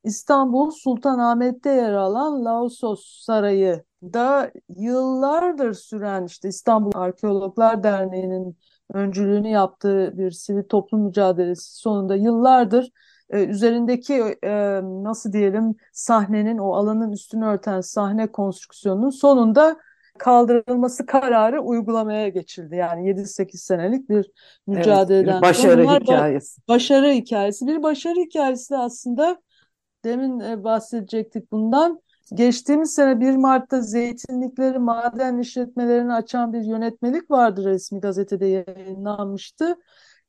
İstanbul 0.03 0.71
Sultanahmet'te 0.71 1.69
yer 1.69 1.93
alan 1.93 2.45
Laosos 2.45 3.23
Sarayı 3.25 3.83
da 4.03 4.51
yıllardır 4.69 5.73
süren 5.73 6.25
işte 6.25 6.49
İstanbul 6.49 6.91
Arkeologlar 6.95 7.83
Derneği'nin 7.83 8.57
öncülüğünü 8.93 9.49
yaptığı 9.49 10.17
bir 10.17 10.31
sivil 10.31 10.63
toplum 10.63 11.01
mücadelesi 11.01 11.75
sonunda 11.79 12.15
yıllardır 12.15 12.91
e, 13.29 13.43
üzerindeki 13.43 14.37
e, 14.43 14.81
nasıl 14.83 15.33
diyelim 15.33 15.75
sahnenin 15.93 16.57
o 16.57 16.73
alanın 16.73 17.11
üstünü 17.11 17.45
örten 17.45 17.81
sahne 17.81 18.31
konstrüksiyonunun 18.31 19.09
sonunda 19.09 19.77
kaldırılması 20.19 21.05
kararı 21.05 21.61
uygulamaya 21.61 22.29
geçildi. 22.29 22.75
Yani 22.75 23.07
7-8 23.07 23.63
senelik 23.63 24.09
bir 24.09 24.31
Evet, 24.73 24.85
mücadeleden 24.85 25.41
bir 25.47 25.49
sonra 25.49 25.73
başarı 25.73 25.77
bunlar 25.77 26.03
hikayesi. 26.03 26.61
başarı 26.67 27.11
hikayesi. 27.11 27.67
Bir 27.67 27.83
başarı 27.83 28.19
hikayesi 28.19 28.77
aslında 28.77 29.41
demin 30.05 30.39
e, 30.39 30.63
bahsedecektik 30.63 31.51
bundan. 31.51 32.01
Geçtiğimiz 32.33 32.93
sene 32.93 33.19
1 33.19 33.35
Mart'ta 33.35 33.81
zeytinlikleri 33.81 34.79
maden 34.79 35.37
işletmelerini 35.37 36.13
açan 36.13 36.53
bir 36.53 36.61
yönetmelik 36.61 37.31
vardı 37.31 37.65
resmi 37.65 37.99
gazetede 38.01 38.45
yayınlanmıştı. 38.45 39.75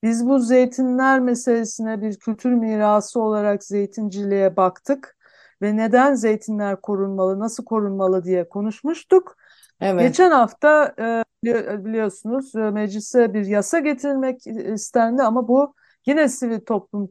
Biz 0.03 0.27
bu 0.27 0.39
zeytinler 0.39 1.21
meselesine 1.21 2.03
bir 2.03 2.19
kültür 2.19 2.53
mirası 2.53 3.21
olarak 3.21 3.65
zeytinciliğe 3.65 4.57
baktık 4.57 5.17
ve 5.63 5.77
neden 5.77 6.15
zeytinler 6.15 6.81
korunmalı, 6.81 7.39
nasıl 7.41 7.65
korunmalı 7.65 8.25
diye 8.25 8.49
konuşmuştuk. 8.49 9.37
Evet. 9.81 10.01
Geçen 10.01 10.31
hafta 10.31 10.95
e, 10.99 11.25
biliyorsunuz 11.85 12.55
e, 12.55 12.59
meclise 12.59 13.35
bir 13.35 13.47
yasa 13.47 13.79
getirilmek 13.79 14.47
istendi 14.47 15.23
ama 15.23 15.49
bu 15.49 15.75
yine 16.07 16.29
sivil 16.29 16.61
toplum 16.61 17.07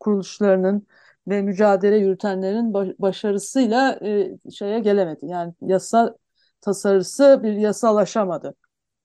kuruluşlarının 0.00 0.86
ve 1.28 1.42
mücadele 1.42 1.96
yürütenlerin 1.96 2.74
başarısıyla 2.98 3.98
e, 4.02 4.30
şeye 4.50 4.78
gelemedi. 4.78 5.26
Yani 5.26 5.54
yasa 5.60 6.16
tasarısı 6.60 7.40
bir 7.42 7.52
yasalaşamadı. 7.52 8.54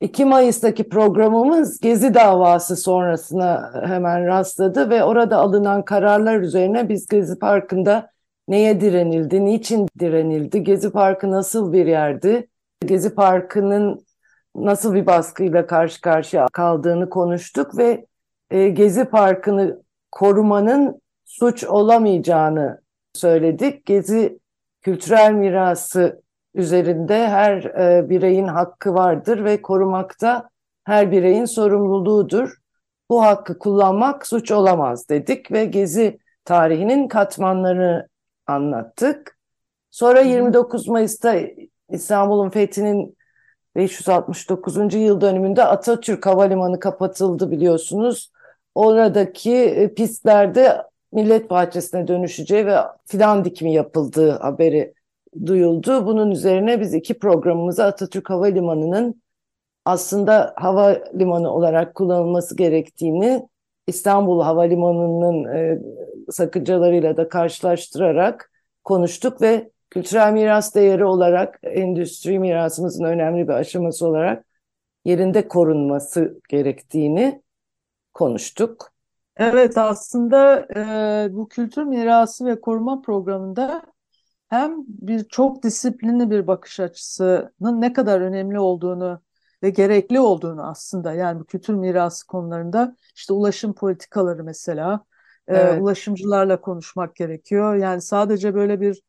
2 0.02 0.26
Mayıs'taki 0.26 0.90
programımız 0.90 1.80
Gezi 1.80 2.14
davası 2.14 2.76
sonrasına 2.76 3.72
hemen 3.86 4.26
rastladı 4.26 4.90
ve 4.90 5.04
orada 5.04 5.38
alınan 5.38 5.86
kararlar 5.86 6.40
üzerine 6.40 6.90
biz 6.90 7.08
Gezi 7.08 7.40
Parkı'nda 7.40 8.12
neye 8.48 8.82
direnildi, 8.82 9.46
niçin 9.46 9.88
direnildi, 10.00 10.64
Gezi 10.64 10.92
Parkı 10.92 11.32
nasıl 11.32 11.74
bir 11.74 11.86
yerdi, 11.86 12.48
Gezi 12.86 13.16
Parkı'nın 13.16 14.06
nasıl 14.56 14.94
bir 14.94 15.06
baskıyla 15.06 15.68
karşı 15.68 16.02
karşıya 16.02 16.48
kaldığını 16.54 17.10
konuştuk 17.10 17.78
ve 17.78 18.06
e, 18.50 18.70
Gezi 18.70 19.06
Parkı'nı 19.06 19.82
korumanın 20.12 21.02
suç 21.26 21.64
olamayacağını 21.64 22.82
söyledik. 23.14 23.86
Gezi 23.86 24.40
kültürel 24.82 25.32
mirası 25.32 26.22
üzerinde 26.54 27.28
her 27.28 27.64
e, 27.64 28.10
bireyin 28.10 28.48
hakkı 28.48 28.94
vardır 28.94 29.44
ve 29.44 29.62
korumakta 29.62 30.50
her 30.84 31.12
bireyin 31.12 31.46
sorumluluğudur. 31.46 32.58
Bu 33.10 33.24
hakkı 33.24 33.60
kullanmak 33.60 34.28
suç 34.28 34.52
olamaz 34.52 35.10
dedik 35.10 35.52
ve 35.52 35.66
Gezi 35.66 36.20
tarihinin 36.46 37.08
katmanlarını 37.08 38.08
anlattık. 38.48 39.38
Sonra 39.92 40.22
29 40.22 40.88
Mayıs'ta 40.88 41.36
İstanbul'un 41.90 42.50
fethinin 42.50 43.18
569. 43.76 44.94
yıl 44.94 45.22
dönümünde 45.22 45.64
Atatürk 45.64 46.26
Havalimanı 46.26 46.80
kapatıldı 46.80 47.52
biliyorsunuz. 47.52 48.32
Oradaki 48.76 49.56
e, 49.56 49.94
pistlerde 49.94 50.84
millet 51.12 51.50
bahçesine 51.50 52.08
dönüşeceği 52.08 52.66
ve 52.66 52.78
fidan 53.06 53.46
dikimi 53.46 53.74
yapıldığı 53.74 54.32
haberi 54.32 54.94
duyuldu. 55.46 56.06
Bunun 56.06 56.32
üzerine 56.32 56.80
biz 56.80 56.94
iki 56.94 57.20
programımızı 57.20 57.84
Atatürk 57.84 58.30
Havalimanı'nın 58.30 59.22
aslında 59.86 60.54
havalimanı 60.58 61.52
olarak 61.54 61.96
kullanılması 61.96 62.58
gerektiğini 62.58 63.50
İstanbul 63.88 64.42
Havalimanı'nın 64.42 65.46
e, 65.56 65.80
sakıncalarıyla 66.32 67.18
da 67.18 67.30
karşılaştırarak 67.30 68.52
konuştuk 68.84 69.42
ve 69.42 69.72
kültürel 69.90 70.34
miras 70.34 70.76
değeri 70.76 71.06
olarak 71.06 71.60
endüstri 71.64 72.40
mirasımızın 72.40 73.04
önemli 73.04 73.48
bir 73.48 73.54
aşaması 73.54 74.08
olarak 74.08 74.46
yerinde 75.06 75.48
korunması 75.48 76.42
gerektiğini 76.50 77.42
konuştuk. 78.14 78.92
Evet 79.38 79.78
aslında 79.78 80.68
e, 80.76 81.34
bu 81.34 81.48
kültür 81.48 81.84
mirası 81.84 82.46
ve 82.46 82.62
koruma 82.62 83.02
programında 83.02 83.84
hem 84.50 84.76
bir 84.88 85.24
çok 85.24 85.64
disiplinli 85.64 86.30
bir 86.30 86.48
bakış 86.48 86.80
açısının 86.80 87.82
ne 87.82 87.94
kadar 87.94 88.22
önemli 88.22 88.60
olduğunu 88.60 89.22
ve 89.64 89.70
gerekli 89.70 90.20
olduğunu 90.20 90.68
aslında 90.68 91.14
yani 91.14 91.40
bu 91.40 91.46
kültür 91.46 91.74
mirası 91.74 92.28
konularında 92.28 92.96
işte 93.16 93.34
ulaşım 93.34 93.74
politikaları 93.74 94.44
mesela 94.44 95.06
e, 95.48 95.56
evet. 95.56 95.78
e, 95.78 95.82
ulaşımcılarla 95.82 96.62
konuşmak 96.62 97.16
gerekiyor. 97.16 97.76
Yani 97.76 98.02
sadece 98.02 98.56
böyle 98.56 98.82
bir 98.82 99.02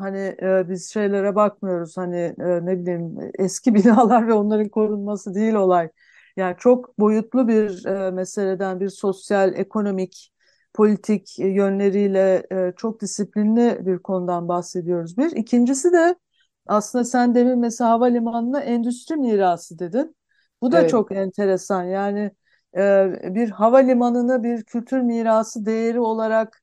hani 0.00 0.36
e, 0.42 0.68
biz 0.68 0.92
şeylere 0.92 1.34
bakmıyoruz 1.34 1.96
hani 1.96 2.16
e, 2.40 2.66
ne 2.66 2.78
bileyim 2.80 3.18
eski 3.38 3.74
binalar 3.74 4.28
ve 4.28 4.32
onların 4.32 4.68
korunması 4.68 5.34
değil 5.34 5.54
olay. 5.54 5.88
Yani 6.36 6.56
çok 6.58 6.98
boyutlu 6.98 7.48
bir 7.48 7.86
e, 7.86 8.10
meseleden 8.10 8.80
bir 8.80 8.88
sosyal, 8.88 9.54
ekonomik, 9.54 10.32
politik 10.74 11.38
yönleriyle 11.38 12.46
e, 12.52 12.72
çok 12.76 13.00
disiplinli 13.00 13.86
bir 13.86 13.98
konudan 13.98 14.48
bahsediyoruz 14.48 15.18
bir. 15.18 15.30
İkincisi 15.30 15.92
de 15.92 16.16
aslında 16.66 17.04
sen 17.04 17.34
demin 17.34 17.58
mesela 17.58 17.90
havalimanına 17.90 18.60
endüstri 18.60 19.16
mirası 19.16 19.78
dedin. 19.78 20.16
Bu 20.62 20.72
da 20.72 20.80
evet. 20.80 20.90
çok 20.90 21.12
enteresan. 21.12 21.84
Yani 21.84 22.30
e, 22.76 23.12
bir 23.34 23.50
havalimanını 23.50 24.42
bir 24.42 24.64
kültür 24.64 25.00
mirası 25.00 25.66
değeri 25.66 26.00
olarak 26.00 26.62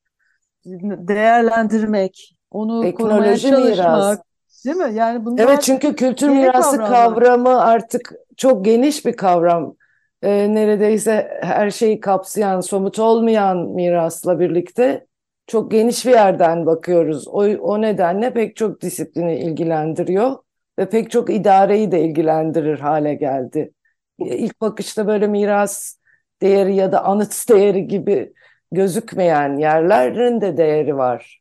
değerlendirmek, 1.07 2.36
onu 2.51 2.81
Teknoloji 2.81 3.09
korumaya 3.09 3.37
çalışmak. 3.37 4.19
Değil 4.65 4.77
mi? 4.77 4.93
Yani 4.93 5.25
bunlar 5.25 5.43
Evet 5.43 5.61
çünkü 5.61 5.95
kültür 5.95 6.29
mirası 6.29 6.77
kavramlar. 6.77 7.15
kavramı 7.15 7.61
artık 7.61 8.13
çok 8.37 8.65
geniş 8.65 9.05
bir 9.05 9.13
kavram. 9.13 9.75
Ee, 10.21 10.53
neredeyse 10.53 11.39
her 11.41 11.71
şeyi 11.71 11.99
kapsayan, 11.99 12.61
somut 12.61 12.99
olmayan 12.99 13.57
mirasla 13.57 14.39
birlikte 14.39 15.07
çok 15.47 15.71
geniş 15.71 16.05
bir 16.05 16.11
yerden 16.11 16.65
bakıyoruz. 16.65 17.27
O, 17.27 17.41
o 17.43 17.81
nedenle 17.81 18.33
pek 18.33 18.55
çok 18.55 18.81
disiplini 18.81 19.35
ilgilendiriyor 19.39 20.35
ve 20.79 20.89
pek 20.89 21.11
çok 21.11 21.29
idareyi 21.29 21.91
de 21.91 22.01
ilgilendirir 22.03 22.79
hale 22.79 23.13
geldi. 23.15 23.73
İlk 24.19 24.61
bakışta 24.61 25.07
böyle 25.07 25.27
miras 25.27 25.95
değeri 26.41 26.75
ya 26.75 26.91
da 26.91 27.03
anıt 27.05 27.49
değeri 27.49 27.87
gibi 27.87 28.33
gözükmeyen 28.71 29.57
yerlerin 29.57 30.41
de 30.41 30.57
değeri 30.57 30.97
var. 30.97 31.36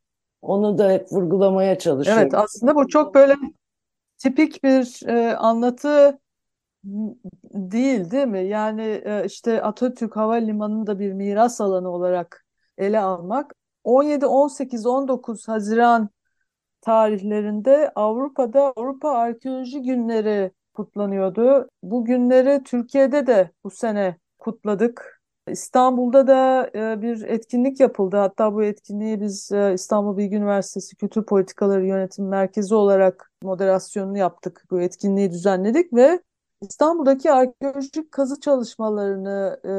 Onu 0.47 0.79
da 0.79 0.91
hep 0.91 1.13
vurgulamaya 1.13 1.79
çalışıyorum. 1.79 2.23
Evet 2.23 2.35
aslında 2.35 2.75
bu 2.75 2.89
çok 2.89 3.15
böyle 3.15 3.37
tipik 4.19 4.65
bir 4.65 5.09
e, 5.09 5.37
anlatı 5.37 6.19
değil 7.55 8.11
değil 8.11 8.27
mi? 8.27 8.47
Yani 8.47 8.83
e, 8.83 9.25
işte 9.27 9.63
Atatürk 9.63 10.17
Havalimanı'nı 10.17 10.87
da 10.87 10.99
bir 10.99 11.13
miras 11.13 11.61
alanı 11.61 11.89
olarak 11.89 12.45
ele 12.79 13.01
almak 13.01 13.55
17, 13.85 14.27
18, 14.27 14.87
19 14.87 15.49
Haziran 15.49 16.09
tarihlerinde 16.81 17.93
Avrupa'da 17.95 18.73
Avrupa 18.77 19.11
Arkeoloji 19.11 19.83
Günleri 19.83 20.53
kutlanıyordu. 20.75 21.69
Bu 21.83 22.05
günleri 22.05 22.63
Türkiye'de 22.63 23.27
de 23.27 23.51
bu 23.65 23.71
sene 23.71 24.17
kutladık. 24.39 25.16
İstanbul'da 25.49 26.27
da 26.27 26.71
e, 26.75 27.03
bir 27.03 27.23
etkinlik 27.23 27.81
yapıldı. 27.81 28.17
Hatta 28.17 28.55
bu 28.55 28.65
etkinliği 28.65 29.21
biz 29.21 29.53
e, 29.53 29.75
İstanbul 29.75 30.17
Bilgi 30.17 30.37
Üniversitesi 30.37 30.97
Kültür 30.97 31.23
Politikaları 31.27 31.87
Yönetim 31.87 32.29
Merkezi 32.29 32.75
olarak 32.75 33.33
moderasyonunu 33.43 34.19
yaptık. 34.19 34.65
Bu 34.71 34.81
etkinliği 34.81 35.31
düzenledik 35.31 35.93
ve 35.93 36.21
İstanbul'daki 36.61 37.33
arkeolojik 37.33 38.13
kazı 38.13 38.41
çalışmalarını 38.41 39.61
e, 39.65 39.71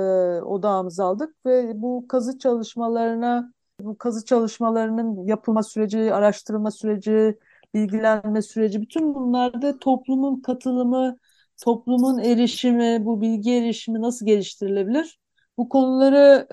odağımıza 0.45 1.05
aldık 1.05 1.35
ve 1.45 1.81
bu 1.81 2.05
kazı 2.09 2.39
çalışmalarına 2.39 3.53
bu 3.81 3.97
kazı 3.97 4.25
çalışmalarının 4.25 5.25
yapılma 5.25 5.63
süreci, 5.63 6.13
araştırma 6.13 6.71
süreci, 6.71 7.37
bilgilenme 7.73 8.41
süreci 8.41 8.81
bütün 8.81 9.15
bunlarda 9.15 9.79
toplumun 9.79 10.41
katılımı, 10.41 11.17
toplumun 11.63 12.17
erişimi, 12.19 13.05
bu 13.05 13.21
bilgi 13.21 13.53
erişimi 13.53 14.01
nasıl 14.01 14.25
geliştirilebilir? 14.25 15.19
Bu 15.57 15.69
konuları 15.69 16.47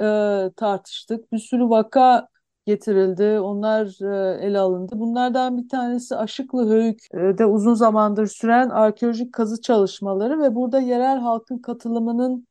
e, 0.51 0.55
tartıştık. 0.55 1.33
Bir 1.33 1.39
sürü 1.39 1.69
vaka 1.69 2.29
getirildi. 2.67 3.41
Onlar 3.41 3.87
e, 4.03 4.47
ele 4.47 4.59
alındı. 4.59 4.93
Bunlardan 4.99 5.59
bir 5.59 5.69
tanesi 5.69 6.17
Aşıklı 6.17 6.69
Höyük'de 6.69 7.47
uzun 7.47 7.75
zamandır 7.75 8.27
süren 8.27 8.69
arkeolojik 8.69 9.33
kazı 9.33 9.61
çalışmaları 9.61 10.41
ve 10.41 10.55
burada 10.55 10.81
yerel 10.81 11.19
halkın 11.19 11.59
katılımının 11.59 12.47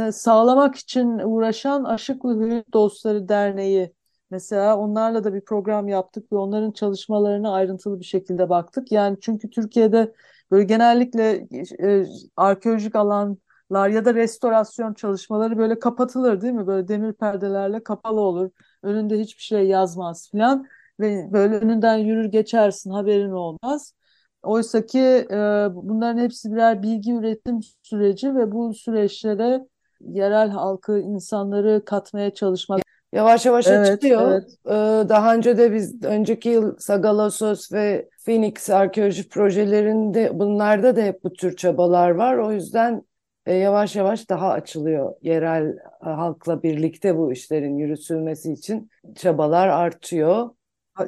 e, 0.00 0.12
sağlamak 0.12 0.74
için 0.76 1.18
uğraşan 1.18 1.84
Aşıklı 1.84 2.40
Höyük 2.40 2.72
Dostları 2.72 3.28
Derneği 3.28 3.92
mesela 4.30 4.78
onlarla 4.78 5.24
da 5.24 5.34
bir 5.34 5.40
program 5.40 5.88
yaptık 5.88 6.32
ve 6.32 6.36
onların 6.36 6.72
çalışmalarına 6.72 7.52
ayrıntılı 7.54 8.00
bir 8.00 8.04
şekilde 8.04 8.48
baktık. 8.48 8.92
Yani 8.92 9.18
çünkü 9.20 9.50
Türkiye'de 9.50 10.12
böyle 10.50 10.64
genellikle 10.64 11.46
e, 11.82 12.04
arkeolojik 12.36 12.96
alan 12.96 13.38
lar 13.74 13.88
ya 13.88 14.04
da 14.04 14.14
restorasyon 14.14 14.94
çalışmaları 14.94 15.58
böyle 15.58 15.78
kapatılır 15.78 16.40
değil 16.40 16.52
mi? 16.52 16.66
Böyle 16.66 16.88
demir 16.88 17.12
perdelerle 17.12 17.82
kapalı 17.82 18.20
olur. 18.20 18.50
Önünde 18.82 19.18
hiçbir 19.20 19.42
şey 19.42 19.66
yazmaz 19.66 20.30
filan 20.30 20.66
ve 21.00 21.32
böyle 21.32 21.56
önünden 21.56 21.96
yürür 21.96 22.24
geçersin 22.24 22.90
haberin 22.90 23.30
olmaz. 23.30 23.94
Oysa 24.42 24.86
ki 24.86 25.26
e, 25.30 25.36
bunların 25.74 26.18
hepsi 26.18 26.52
birer 26.52 26.82
bilgi 26.82 27.12
üretim 27.12 27.60
süreci 27.82 28.34
ve 28.34 28.52
bu 28.52 28.74
süreçlere 28.74 29.66
yerel 30.00 30.50
halkı, 30.50 30.98
insanları 30.98 31.82
katmaya 31.84 32.34
çalışmak. 32.34 32.80
Yavaş 33.12 33.46
yavaş 33.46 33.66
evet, 33.66 33.90
açılıyor. 33.90 34.32
Evet. 34.32 34.58
Ee, 34.66 35.08
daha 35.08 35.34
önce 35.34 35.58
de 35.58 35.72
biz 35.72 36.04
önceki 36.04 36.48
yıl 36.48 36.76
Sagalassos 36.78 37.72
ve 37.72 38.08
Phoenix 38.24 38.70
arkeoloji 38.70 39.28
projelerinde 39.28 40.38
bunlarda 40.38 40.96
da 40.96 41.00
hep 41.00 41.24
bu 41.24 41.32
tür 41.32 41.56
çabalar 41.56 42.10
var. 42.10 42.36
O 42.36 42.52
yüzden 42.52 43.02
e, 43.46 43.54
yavaş 43.54 43.96
yavaş 43.96 44.30
daha 44.30 44.50
açılıyor. 44.50 45.14
Yerel 45.22 45.76
e, 46.06 46.08
halkla 46.08 46.62
birlikte 46.62 47.16
bu 47.16 47.32
işlerin 47.32 47.78
yürütülmesi 47.78 48.52
için 48.52 48.90
çabalar 49.16 49.68
artıyor. 49.68 50.50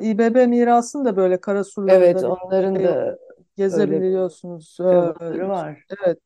İBB 0.00 0.46
mirasını 0.48 1.04
da 1.04 1.16
böyle 1.16 1.40
Karasurlar'da 1.40 2.04
Evet, 2.04 2.24
onların 2.24 2.84
da 2.84 3.18
gezebiliyorsunuz. 3.56 4.76
yolları 4.80 5.48
var. 5.48 5.84
Evet. 6.04 6.18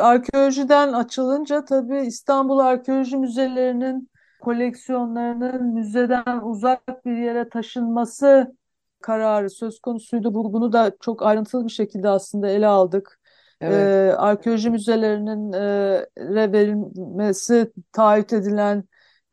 Arkeolojiden 0.00 0.92
açılınca 0.92 1.64
tabii 1.64 2.00
İstanbul 2.00 2.58
Arkeoloji 2.58 3.16
Müzelerinin 3.16 4.10
koleksiyonlarının 4.40 5.74
müzeden 5.74 6.40
uzak 6.42 7.04
bir 7.06 7.16
yere 7.16 7.48
taşınması 7.48 8.56
kararı 9.00 9.50
söz 9.50 9.80
konusuydu. 9.80 10.34
Bunu 10.34 10.72
da 10.72 10.92
çok 11.00 11.22
ayrıntılı 11.22 11.64
bir 11.64 11.72
şekilde 11.72 12.08
aslında 12.08 12.48
ele 12.48 12.66
aldık. 12.66 13.20
Evet. 13.60 13.74
Ee, 13.74 14.16
arkeoloji 14.16 14.70
müzelerinin 14.70 15.52
e, 15.52 16.52
verilmesi 16.52 17.72
taahhüt 17.92 18.32
edilen 18.32 18.84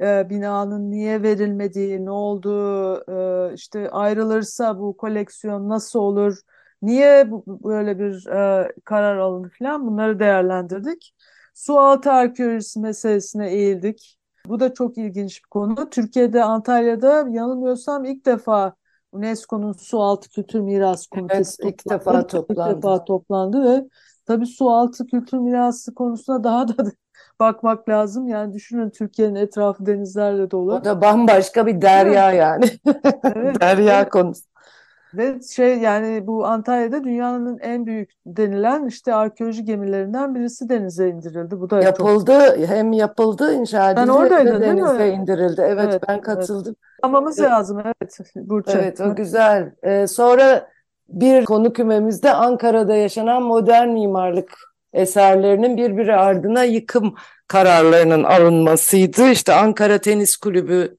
e, 0.02 0.30
binanın 0.30 0.92
niye 0.92 1.24
verilmediği, 1.24 2.06
ne 2.06 2.12
olduğu, 2.12 2.96
e, 3.12 3.54
işte 3.54 3.90
ayrılırsa 3.90 4.80
bu 4.80 4.98
koleksiyon 4.98 5.70
nasıl 5.70 6.00
olur, 6.00 6.42
niye 6.82 7.32
bu, 7.32 7.44
böyle 7.64 8.00
bir 8.00 8.28
e, 8.28 8.72
karar 8.86 9.18
alındı 9.18 9.52
falan 9.60 9.88
bunları 9.88 10.20
değerlendirdik. 10.20 11.16
Sualtı 11.54 12.12
arkeolojisi 12.12 12.80
meselesine 12.80 13.50
eğildik. 13.50 14.18
Bu 14.48 14.60
da 14.60 14.74
çok 14.74 14.98
ilginç 14.98 15.44
bir 15.44 15.50
konu. 15.50 15.90
Türkiye'de, 15.90 16.44
Antalya'da 16.44 17.28
yanılmıyorsam 17.30 18.06
ilk 18.06 18.26
defa 18.26 18.76
UNESCO'nun 19.12 19.74
Sualtı 19.74 20.30
Kültür 20.30 20.60
Miras 20.60 21.08
Komitesi 21.08 21.64
evet, 21.64 21.74
ilk 21.74 21.90
defa 21.90 22.28
toplandı. 22.28 22.70
İlk 22.72 22.78
defa 22.78 23.06
toplandı 23.06 23.64
ve 23.64 23.84
tabii 24.26 24.46
sualtı 24.46 25.08
kültür 25.08 25.38
mirası 25.38 25.94
konusuna 25.96 26.44
daha 26.44 26.68
da 26.68 26.74
bakmak 27.40 27.90
lazım. 27.90 28.28
Yani 28.28 28.54
düşünün 28.54 28.90
Türkiye'nin 28.90 29.36
etrafı 29.36 29.86
denizlerle 29.86 30.52
dolu. 30.52 30.74
O 30.74 30.86
da 30.86 31.02
bambaşka 31.02 31.66
bir 31.66 31.82
derya 31.82 32.32
yani. 32.32 32.66
Evet. 33.36 33.62
derya 33.62 34.10
konusu. 34.10 34.44
Ve 35.18 35.42
şey 35.42 35.78
yani 35.78 36.28
bu 36.28 36.46
Antalya'da 36.46 37.04
dünyanın 37.04 37.60
en 37.60 37.86
büyük 37.86 38.12
denilen 38.26 38.86
işte 38.86 39.14
arkeoloji 39.14 39.66
gemilerinden 39.66 40.36
birisi 40.36 40.70
denize 40.70 41.10
indirildi. 41.10 41.60
Bu 41.60 41.70
da 41.70 41.82
yapıldı 41.82 42.56
çok... 42.56 42.68
hem 42.68 42.94
yapıldı 42.94 43.54
inşa 43.54 43.92
edildi. 43.92 44.04
Ben 44.04 44.08
oradaydın 44.08 44.62
denize 44.62 45.10
indirildi. 45.10 45.62
Evet, 45.66 45.86
evet 45.90 46.04
ben 46.08 46.22
katıldım. 46.22 46.76
Evet. 46.78 47.00
Anlamamız 47.04 47.40
evet. 47.40 47.52
lazım 47.52 47.80
evet 47.86 48.20
Burçin. 48.36 48.78
Evet 48.78 49.02
o 49.02 49.16
güzel. 49.16 49.72
Ee, 49.84 50.08
sonra 50.08 50.68
bir 51.10 51.46
konu 51.46 51.74
kümemizde 51.74 52.34
Ankara'da 52.34 52.96
yaşanan 52.96 53.44
modern 53.44 53.90
mimarlık 53.90 54.58
eserlerinin 54.94 55.78
birbiri 55.78 56.16
ardına 56.16 56.64
yıkım 56.64 57.16
kararlarının 57.48 58.24
alınmasıydı. 58.24 59.32
İşte 59.32 59.54
Ankara 59.54 59.98
Tenis 60.02 60.38
Kulübü 60.38 60.98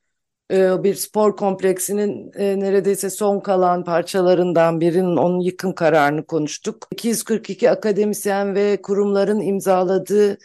e, 0.52 0.84
bir 0.84 0.94
spor 0.94 1.36
kompleksinin 1.36 2.32
e, 2.34 2.60
neredeyse 2.60 3.10
son 3.10 3.40
kalan 3.40 3.84
parçalarından 3.84 4.80
birinin 4.80 5.16
onun 5.16 5.40
yıkım 5.40 5.74
kararını 5.74 6.26
konuştuk. 6.26 6.88
242 6.92 7.70
akademisyen 7.70 8.54
ve 8.54 8.82
kurumların 8.82 9.40
imzaladığı 9.40 10.38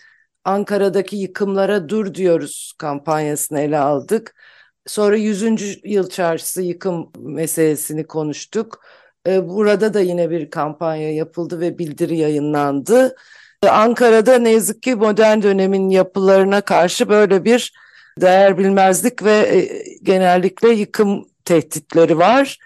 Ankara'daki 0.45 1.15
yıkımlara 1.15 1.89
dur 1.89 2.13
diyoruz 2.13 2.73
kampanyasını 2.77 3.59
ele 3.59 3.77
aldık. 3.79 4.35
Sonra 4.87 5.17
100. 5.17 5.79
yıl 5.83 6.09
çarşısı 6.09 6.61
yıkım 6.61 7.11
meselesini 7.19 8.07
konuştuk. 8.07 8.81
E, 9.27 9.49
burada 9.49 9.93
da 9.93 9.99
yine 9.99 10.29
bir 10.29 10.49
kampanya 10.49 11.13
yapıldı 11.13 11.59
ve 11.59 11.77
bildiri 11.77 12.17
yayınlandı. 12.17 13.15
Ankara'da 13.69 14.37
ne 14.37 14.49
yazık 14.49 14.83
ki 14.83 14.95
modern 14.95 15.41
dönemin 15.41 15.89
yapılarına 15.89 16.61
karşı 16.61 17.09
böyle 17.09 17.43
bir 17.43 17.73
değer 18.21 18.57
bilmezlik 18.57 19.23
ve 19.23 19.31
e, 19.31 19.69
genellikle 20.03 20.69
yıkım 20.69 21.25
tehditleri 21.45 22.17
var. 22.17 22.57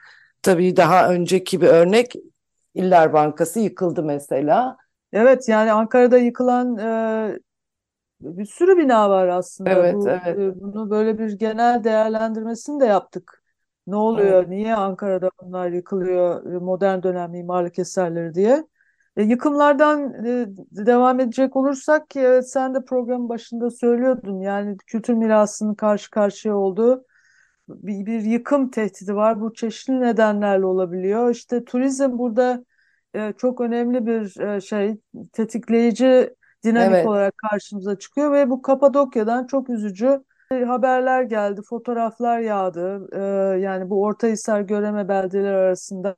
Tabii 0.42 0.76
daha 0.76 1.10
önceki 1.10 1.62
bir 1.62 1.68
örnek 1.68 2.14
İller 2.74 3.14
Bankası 3.14 3.60
yıkıldı 3.60 4.04
mesela. 4.04 4.78
Evet 5.14 5.50
yani 5.50 5.72
Ankara'da 5.72 6.18
yıkılan 6.18 6.78
e, 6.78 7.40
bir 8.22 8.46
sürü 8.46 8.78
bina 8.78 9.10
var 9.10 9.28
aslında. 9.28 9.70
Evet, 9.70 9.96
Bu, 9.96 10.10
evet. 10.10 10.40
E, 10.40 10.62
bunu 10.62 10.90
böyle 10.90 11.20
bir 11.20 11.32
genel 11.32 11.84
değerlendirmesini 11.84 12.80
de 12.80 12.86
yaptık. 12.86 13.45
Ne 13.88 13.96
oluyor? 13.96 14.40
Evet. 14.40 14.48
Niye 14.50 14.76
Ankara'da 14.76 15.30
bunlar 15.42 15.70
yıkılıyor? 15.70 16.54
E, 16.54 16.58
modern 16.58 17.04
dönem 17.04 17.32
mimarlık 17.32 17.80
eserleri 17.80 18.34
diye. 18.34 18.64
E, 19.18 19.24
yıkımlardan 19.24 20.26
e, 20.26 20.46
devam 20.72 21.20
edecek 21.20 21.56
olursak 21.56 22.16
evet, 22.16 22.52
sen 22.52 22.74
de 22.74 22.86
programın 22.86 23.30
başında 23.30 23.72
söylüyordun 23.72 24.42
yani 24.42 24.78
kültür 24.88 25.14
mirasının 25.14 25.76
karşı 25.76 26.12
karşıya 26.12 26.56
olduğu 26.56 27.06
bir, 27.70 28.06
bir 28.06 28.22
yıkım 28.22 28.72
tehdidi 28.72 29.16
var. 29.16 29.42
Bu 29.42 29.54
çeşitli 29.54 30.02
nedenlerle 30.02 30.66
olabiliyor. 30.66 31.30
İşte 31.32 31.66
turizm 31.66 32.18
burada 32.18 32.66
e, 33.14 33.34
çok 33.38 33.62
önemli 33.62 34.06
bir 34.06 34.40
e, 34.40 34.62
şey 34.62 34.98
tetikleyici 35.34 36.36
dinamik 36.64 36.96
evet. 36.96 37.08
olarak 37.08 37.38
karşımıza 37.38 38.00
çıkıyor 38.00 38.32
ve 38.32 38.50
bu 38.50 38.62
Kapadokya'dan 38.62 39.48
çok 39.48 39.70
üzücü 39.70 40.24
haberler 40.50 41.24
geldi, 41.24 41.62
fotoğraflar 41.70 42.40
yağdı. 42.40 43.08
E, 43.14 43.20
yani 43.60 43.90
bu 43.90 44.04
Ortahisar 44.04 44.62
Göreme 44.62 45.08
beldeleri 45.08 45.56
arasında 45.56 46.16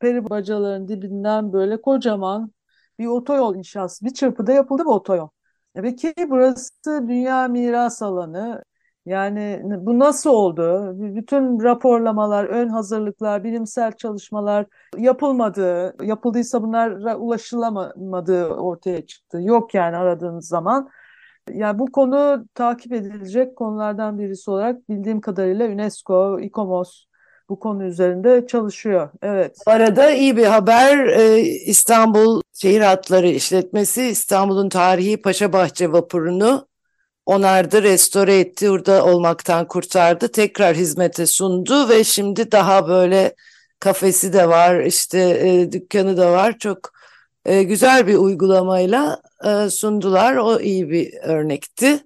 peri 0.00 0.30
bacaların 0.30 0.88
dibinden 0.88 1.52
böyle 1.52 1.80
kocaman 1.82 2.52
bir 2.98 3.06
otoyol 3.06 3.56
inşası 3.56 4.04
bir 4.04 4.10
çırpıda 4.10 4.52
yapıldı 4.52 4.84
bu 4.86 4.94
otoyol. 4.94 5.28
Ve 5.76 5.96
ki 5.96 6.14
burası 6.30 6.70
dünya 6.86 7.48
miras 7.48 8.02
alanı. 8.02 8.64
Yani 9.06 9.60
bu 9.64 9.98
nasıl 9.98 10.30
oldu? 10.30 10.92
Bütün 10.96 11.62
raporlamalar, 11.62 12.44
ön 12.44 12.68
hazırlıklar, 12.68 13.44
bilimsel 13.44 13.92
çalışmalar 13.92 14.66
yapılmadı. 14.98 15.94
Yapıldıysa 16.04 16.62
bunlara 16.62 17.16
ulaşılamadığı 17.16 18.46
ortaya 18.48 19.06
çıktı. 19.06 19.38
Yok 19.42 19.74
yani 19.74 19.96
aradığınız 19.96 20.48
zaman. 20.48 20.90
Yani 21.52 21.78
bu 21.78 21.92
konu 21.92 22.46
takip 22.54 22.92
edilecek 22.92 23.56
konulardan 23.56 24.18
birisi 24.18 24.50
olarak 24.50 24.88
bildiğim 24.88 25.20
kadarıyla 25.20 25.68
UNESCO, 25.68 26.40
ICOMOS 26.40 27.04
bu 27.48 27.58
konu 27.58 27.84
üzerinde 27.84 28.46
çalışıyor. 28.46 29.10
Evet. 29.22 29.56
Bu 29.66 29.70
arada 29.70 30.10
iyi 30.10 30.36
bir 30.36 30.46
haber 30.46 31.06
ee, 31.06 31.40
İstanbul 31.40 32.42
Şehir 32.52 32.80
Hatları 32.80 33.28
İşletmesi 33.28 34.02
İstanbul'un 34.02 34.68
tarihi 34.68 35.22
Paşabahçe 35.22 35.92
vapurunu 35.92 36.68
onardı, 37.26 37.82
restore 37.82 38.38
etti, 38.38 38.70
orada 38.70 39.04
olmaktan 39.04 39.68
kurtardı. 39.68 40.28
Tekrar 40.28 40.76
hizmete 40.76 41.26
sundu 41.26 41.88
ve 41.88 42.04
şimdi 42.04 42.52
daha 42.52 42.88
böyle 42.88 43.34
kafesi 43.80 44.32
de 44.32 44.48
var, 44.48 44.80
işte 44.80 45.18
e, 45.20 45.72
dükkanı 45.72 46.16
da 46.16 46.32
var. 46.32 46.58
Çok 46.58 46.78
e, 47.44 47.62
güzel 47.62 48.06
bir 48.06 48.14
uygulamayla 48.14 49.22
e, 49.44 49.70
sundular. 49.70 50.36
O 50.36 50.60
iyi 50.60 50.90
bir 50.90 51.14
örnekti. 51.22 52.04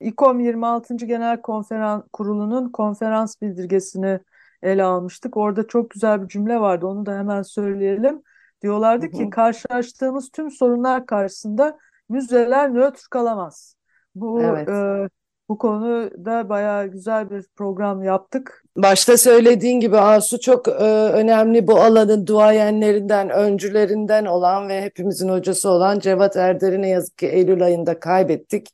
İKOM 0.00 0.40
26. 0.40 0.96
Genel 0.96 1.42
Konferans 1.42 2.02
Kurulu'nun 2.12 2.68
konferans 2.72 3.42
bildirgesini 3.42 4.20
ele 4.62 4.84
almıştık. 4.84 5.36
Orada 5.36 5.66
çok 5.66 5.90
güzel 5.90 6.22
bir 6.22 6.28
cümle 6.28 6.60
vardı. 6.60 6.86
Onu 6.86 7.06
da 7.06 7.18
hemen 7.18 7.42
söyleyelim. 7.42 8.22
Diyorlardı 8.62 9.06
hı 9.06 9.10
hı. 9.10 9.12
ki 9.12 9.30
karşılaştığımız 9.30 10.30
tüm 10.30 10.50
sorunlar 10.50 11.06
karşısında 11.06 11.78
müzeler 12.08 12.74
nötr 12.74 13.06
kalamaz. 13.10 13.76
Bu 14.14 14.42
evet. 14.42 14.68
e, 14.68 15.08
bu 15.48 15.58
konuda 15.58 16.48
bayağı 16.48 16.86
güzel 16.86 17.30
bir 17.30 17.44
program 17.56 18.02
yaptık. 18.02 18.64
Başta 18.76 19.16
söylediğin 19.16 19.80
gibi 19.80 19.96
Asu 19.96 20.40
çok 20.40 20.68
e, 20.68 20.72
önemli 21.12 21.66
bu 21.66 21.80
alanın 21.80 22.26
duayenlerinden, 22.26 23.30
öncülerinden 23.30 24.24
olan 24.24 24.68
ve 24.68 24.82
hepimizin 24.82 25.28
hocası 25.28 25.70
olan 25.70 25.98
Cevat 25.98 26.36
Erder'i 26.36 26.82
ne 26.82 26.88
yazık 26.88 27.18
ki 27.18 27.26
Eylül 27.26 27.64
ayında 27.64 28.00
kaybettik. 28.00 28.68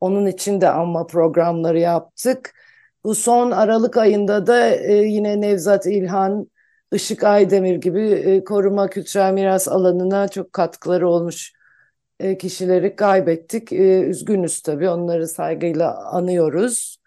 Onun 0.00 0.26
için 0.26 0.60
de 0.60 0.68
anma 0.68 1.06
programları 1.06 1.78
yaptık. 1.78 2.54
Bu 3.04 3.14
son 3.14 3.50
Aralık 3.50 3.96
ayında 3.96 4.46
da 4.46 4.68
e, 4.70 4.92
yine 4.92 5.40
Nevzat 5.40 5.86
İlhan, 5.86 6.46
Işık 6.92 7.24
Aydemir 7.24 7.76
gibi 7.76 8.10
e, 8.10 8.44
koruma 8.44 8.90
kültürel 8.90 9.32
miras 9.32 9.68
alanına 9.68 10.28
çok 10.28 10.52
katkıları 10.52 11.08
olmuş 11.08 11.52
e, 12.20 12.38
kişileri 12.38 12.96
kaybettik. 12.96 13.72
E, 13.72 14.00
üzgünüz 14.00 14.62
tabii 14.62 14.88
onları 14.88 15.28
saygıyla 15.28 16.12
anıyoruz. 16.12 16.98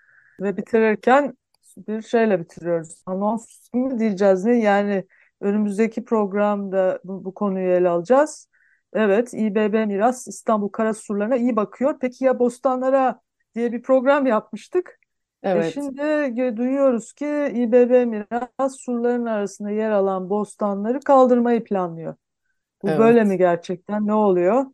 Ve 0.41 0.57
bitirirken 0.57 1.37
bir 1.77 2.01
şeyle 2.01 2.39
bitiriyoruz. 2.39 3.01
Anons 3.05 3.69
mu 3.73 3.99
diyeceğiz 3.99 4.45
ne? 4.45 4.59
Yani 4.59 5.05
önümüzdeki 5.41 6.05
programda 6.05 6.99
bu, 7.03 7.25
bu 7.25 7.33
konuyu 7.33 7.71
ele 7.71 7.89
alacağız. 7.89 8.47
Evet, 8.93 9.33
İBB 9.33 9.87
Miras 9.87 10.27
İstanbul 10.27 10.69
Karasurlarına 10.69 11.35
iyi 11.35 11.55
bakıyor. 11.55 11.97
Peki 12.01 12.25
ya 12.25 12.39
Bostanlara 12.39 13.19
diye 13.55 13.71
bir 13.71 13.81
program 13.81 14.25
yapmıştık. 14.25 14.99
E, 15.43 15.49
evet. 15.49 15.65
E 15.65 15.71
şimdi 15.71 16.57
duyuyoruz 16.57 17.13
ki 17.13 17.51
İBB 17.55 18.05
Miras 18.07 18.75
surların 18.77 19.25
arasında 19.25 19.69
yer 19.69 19.91
alan 19.91 20.29
bostanları 20.29 20.99
kaldırmayı 20.99 21.63
planlıyor. 21.63 22.15
Bu 22.83 22.89
evet. 22.89 22.99
böyle 22.99 23.23
mi 23.23 23.37
gerçekten? 23.37 24.07
Ne 24.07 24.13
oluyor? 24.13 24.65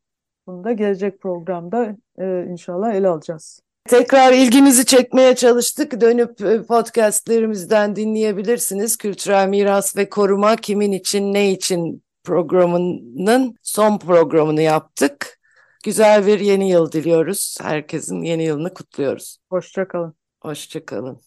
Bunu 0.48 0.64
da 0.64 0.72
gelecek 0.72 1.22
programda 1.22 1.98
e, 2.20 2.46
inşallah 2.50 2.94
ele 2.94 3.08
alacağız. 3.08 3.60
Tekrar 3.86 4.34
ilginizi 4.34 4.86
çekmeye 4.86 5.36
çalıştık. 5.36 6.02
Dönüp 6.02 6.42
e, 6.42 6.64
podcastlerimizden 6.64 7.96
dinleyebilirsiniz. 7.96 8.98
Kültürel 8.98 9.48
miras 9.48 9.98
ve 9.98 10.10
koruma 10.10 10.56
kimin 10.56 10.92
için 10.92 11.34
ne 11.34 11.52
için 11.52 12.04
programının 12.24 13.56
son 13.62 13.98
programını 13.98 14.62
yaptık. 14.62 15.40
Güzel 15.84 16.28
bir 16.28 16.40
yeni 16.40 16.70
yıl 16.70 16.92
diliyoruz. 16.92 17.58
Herkesin 17.62 18.22
yeni 18.22 18.44
yılını 18.44 18.74
kutluyoruz. 18.74 19.38
Hoşçakalın. 19.50 20.14
Hoşçakalın. 20.42 21.22